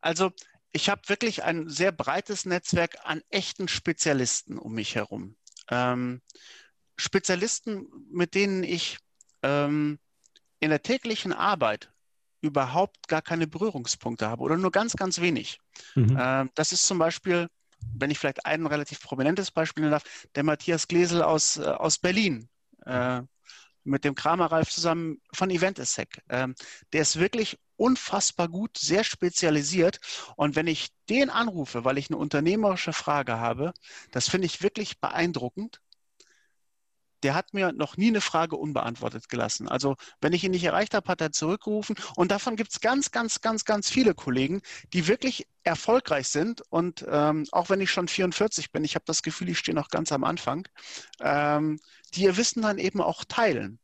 [0.00, 0.30] also
[0.72, 5.36] ich habe wirklich ein sehr breites Netzwerk an echten Spezialisten um mich herum.
[5.70, 6.22] Ähm,
[6.96, 8.98] Spezialisten, mit denen ich
[9.42, 9.98] ähm,
[10.60, 11.92] in der täglichen Arbeit
[12.40, 15.58] überhaupt gar keine Berührungspunkte habe oder nur ganz, ganz wenig.
[15.94, 16.16] Mhm.
[16.20, 17.48] Ähm, das ist zum Beispiel,
[17.94, 21.98] wenn ich vielleicht ein relativ prominentes Beispiel nennen darf, der Matthias Glesel aus, äh, aus
[21.98, 22.48] Berlin.
[22.84, 23.22] Äh,
[23.84, 26.22] mit dem Kramer Ralf zusammen von Eventesec.
[26.28, 26.54] Ähm,
[26.92, 29.98] der ist wirklich unfassbar gut, sehr spezialisiert.
[30.36, 33.72] Und wenn ich den anrufe, weil ich eine unternehmerische Frage habe,
[34.12, 35.80] das finde ich wirklich beeindruckend.
[37.22, 39.68] Der hat mir noch nie eine Frage unbeantwortet gelassen.
[39.68, 41.96] Also wenn ich ihn nicht erreicht habe, hat er zurückgerufen.
[42.16, 44.62] Und davon gibt es ganz, ganz, ganz, ganz viele Kollegen,
[44.92, 46.62] die wirklich erfolgreich sind.
[46.70, 49.88] Und ähm, auch wenn ich schon 44 bin, ich habe das Gefühl, ich stehe noch
[49.88, 50.68] ganz am Anfang,
[51.20, 51.78] ähm,
[52.14, 53.78] die ihr Wissen dann eben auch teilen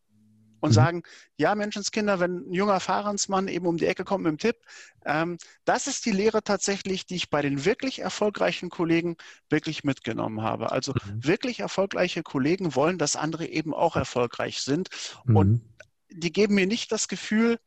[0.61, 0.75] und mhm.
[0.75, 1.03] sagen,
[1.37, 4.57] ja, Menschenskinder, wenn ein junger Fahrensmann eben um die Ecke kommt mit dem Tipp,
[5.05, 9.17] ähm, das ist die Lehre tatsächlich, die ich bei den wirklich erfolgreichen Kollegen
[9.49, 10.73] wirklich mitgenommen habe.
[10.73, 11.25] Also mhm.
[11.25, 14.89] wirklich erfolgreiche Kollegen wollen, dass andere eben auch erfolgreich sind.
[15.25, 15.37] Mhm.
[15.37, 15.63] Und
[16.11, 17.59] die geben mir nicht das Gefühl,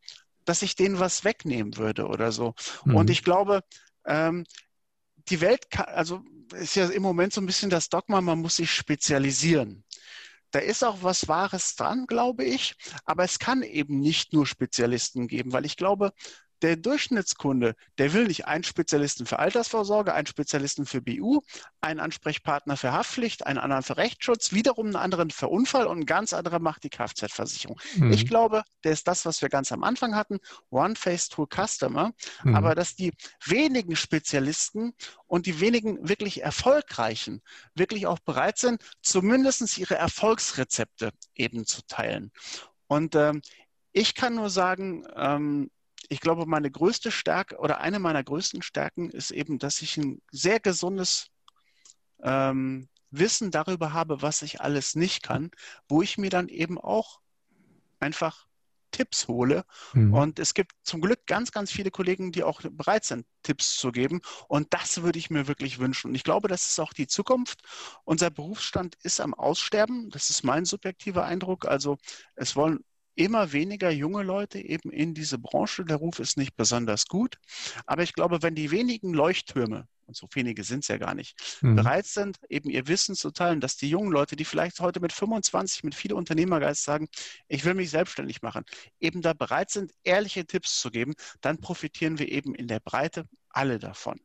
[0.45, 2.55] dass ich denen was wegnehmen würde oder so.
[2.85, 3.11] Und mhm.
[3.11, 3.61] ich glaube,
[4.05, 4.45] ähm,
[5.29, 6.23] die Welt kann, also
[6.53, 9.83] ist ja im Moment so ein bisschen das Dogma, man muss sich spezialisieren.
[10.51, 12.75] Da ist auch was Wahres dran, glaube ich.
[13.05, 16.13] Aber es kann eben nicht nur Spezialisten geben, weil ich glaube,
[16.61, 21.41] der Durchschnittskunde, der will nicht einen Spezialisten für Altersvorsorge, einen Spezialisten für BU,
[21.81, 26.05] einen Ansprechpartner für Haftpflicht, einen anderen für Rechtsschutz, wiederum einen anderen für Unfall und ein
[26.05, 27.79] ganz anderer macht die Kfz-Versicherung.
[27.95, 28.11] Mhm.
[28.11, 30.39] Ich glaube, der ist das, was wir ganz am Anfang hatten,
[30.69, 32.11] One Face to Customer,
[32.43, 32.55] mhm.
[32.55, 33.13] aber dass die
[33.45, 34.93] wenigen Spezialisten
[35.27, 37.41] und die wenigen wirklich erfolgreichen
[37.75, 42.31] wirklich auch bereit sind, zumindest ihre Erfolgsrezepte eben zu teilen.
[42.87, 43.41] Und ähm,
[43.91, 45.69] ich kann nur sagen, ähm,
[46.11, 50.21] ich glaube, meine größte Stärke oder eine meiner größten Stärken ist eben, dass ich ein
[50.29, 51.27] sehr gesundes
[52.21, 55.51] ähm, Wissen darüber habe, was ich alles nicht kann,
[55.87, 57.21] wo ich mir dann eben auch
[58.01, 58.45] einfach
[58.91, 59.63] Tipps hole.
[59.93, 60.13] Mhm.
[60.13, 63.93] Und es gibt zum Glück ganz, ganz viele Kollegen, die auch bereit sind, Tipps zu
[63.93, 64.19] geben.
[64.49, 66.09] Und das würde ich mir wirklich wünschen.
[66.09, 67.61] Und ich glaube, das ist auch die Zukunft.
[68.03, 70.09] Unser Berufsstand ist am Aussterben.
[70.09, 71.65] Das ist mein subjektiver Eindruck.
[71.65, 71.97] Also
[72.35, 72.83] es wollen
[73.15, 75.85] immer weniger junge Leute eben in diese Branche.
[75.85, 77.37] Der Ruf ist nicht besonders gut.
[77.85, 81.37] Aber ich glaube, wenn die wenigen Leuchttürme, und so wenige sind es ja gar nicht,
[81.61, 81.75] mhm.
[81.75, 85.13] bereit sind, eben ihr Wissen zu teilen, dass die jungen Leute, die vielleicht heute mit
[85.13, 87.07] 25 mit viel Unternehmergeist sagen,
[87.47, 88.65] ich will mich selbstständig machen,
[88.99, 93.25] eben da bereit sind, ehrliche Tipps zu geben, dann profitieren wir eben in der Breite
[93.49, 94.19] alle davon.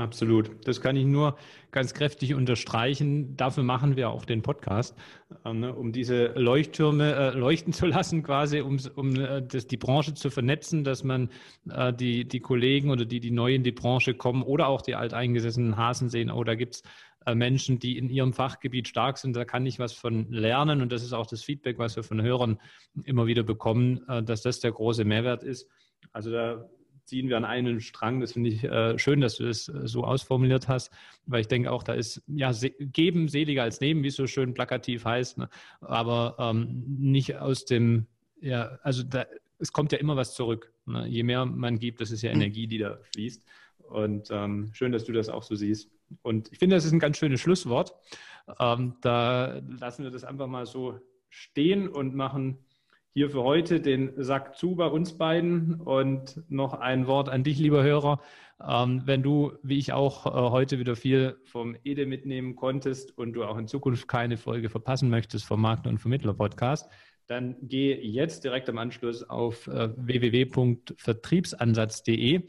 [0.00, 0.50] Absolut.
[0.66, 1.36] Das kann ich nur
[1.72, 3.36] ganz kräftig unterstreichen.
[3.36, 4.96] Dafür machen wir auch den Podcast,
[5.44, 9.76] äh, ne, um diese Leuchttürme äh, leuchten zu lassen, quasi, um, um äh, das, die
[9.76, 11.28] Branche zu vernetzen, dass man
[11.68, 14.94] äh, die, die Kollegen oder die, die neu in die Branche kommen oder auch die
[14.94, 16.82] alteingesessenen Hasen sehen, oh, da gibt's
[17.26, 20.80] äh, Menschen, die in ihrem Fachgebiet stark sind, da kann ich was von lernen.
[20.80, 22.58] Und das ist auch das Feedback, was wir von Hörern
[23.04, 25.68] immer wieder bekommen, dass das der große Mehrwert ist.
[26.12, 26.70] Also da
[27.10, 28.20] ziehen wir an einen Strang.
[28.20, 30.92] Das finde ich äh, schön, dass du das äh, so ausformuliert hast,
[31.26, 34.28] weil ich denke auch, da ist ja se geben seliger als nehmen, wie es so
[34.28, 35.50] schön plakativ heißt, ne?
[35.80, 38.06] aber ähm, nicht aus dem,
[38.40, 39.26] ja, also da,
[39.58, 40.72] es kommt ja immer was zurück.
[40.86, 41.06] Ne?
[41.08, 43.44] Je mehr man gibt, das ist ja Energie, die da fließt.
[43.78, 45.90] Und ähm, schön, dass du das auch so siehst.
[46.22, 47.92] Und ich finde, das ist ein ganz schönes Schlusswort.
[48.60, 52.58] Ähm, da lassen wir das einfach mal so stehen und machen
[53.12, 57.58] hier für heute den Sack zu bei uns beiden und noch ein Wort an dich,
[57.58, 58.20] lieber Hörer.
[58.66, 63.32] Ähm, wenn du, wie ich auch, äh, heute wieder viel vom EDE mitnehmen konntest und
[63.32, 66.88] du auch in Zukunft keine Folge verpassen möchtest vom Makler und Vermittler Podcast,
[67.26, 72.42] dann geh jetzt direkt am Anschluss auf äh, www.vertriebsansatz.de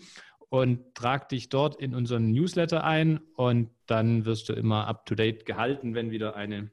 [0.50, 5.16] und trag dich dort in unseren Newsletter ein und dann wirst du immer up to
[5.16, 6.72] date gehalten, wenn wieder eine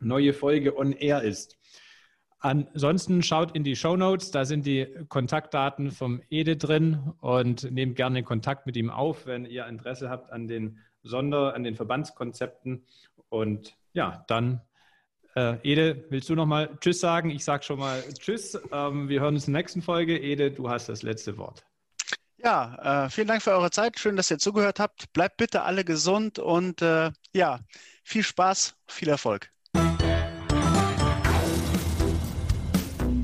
[0.00, 1.58] neue Folge on air ist.
[2.44, 7.96] Ansonsten schaut in die Show Notes, da sind die Kontaktdaten vom Ede drin und nehmt
[7.96, 12.84] gerne Kontakt mit ihm auf, wenn ihr Interesse habt an den Sonder, an den Verbandskonzepten.
[13.30, 14.60] Und ja, dann,
[15.34, 17.30] äh, Ede, willst du nochmal Tschüss sagen?
[17.30, 18.60] Ich sage schon mal Tschüss.
[18.70, 20.18] Ähm, wir hören uns in der nächsten Folge.
[20.18, 21.64] Ede, du hast das letzte Wort.
[22.36, 23.98] Ja, äh, vielen Dank für eure Zeit.
[23.98, 25.10] Schön, dass ihr zugehört habt.
[25.14, 27.60] Bleibt bitte alle gesund und äh, ja,
[28.02, 29.53] viel Spaß, viel Erfolg.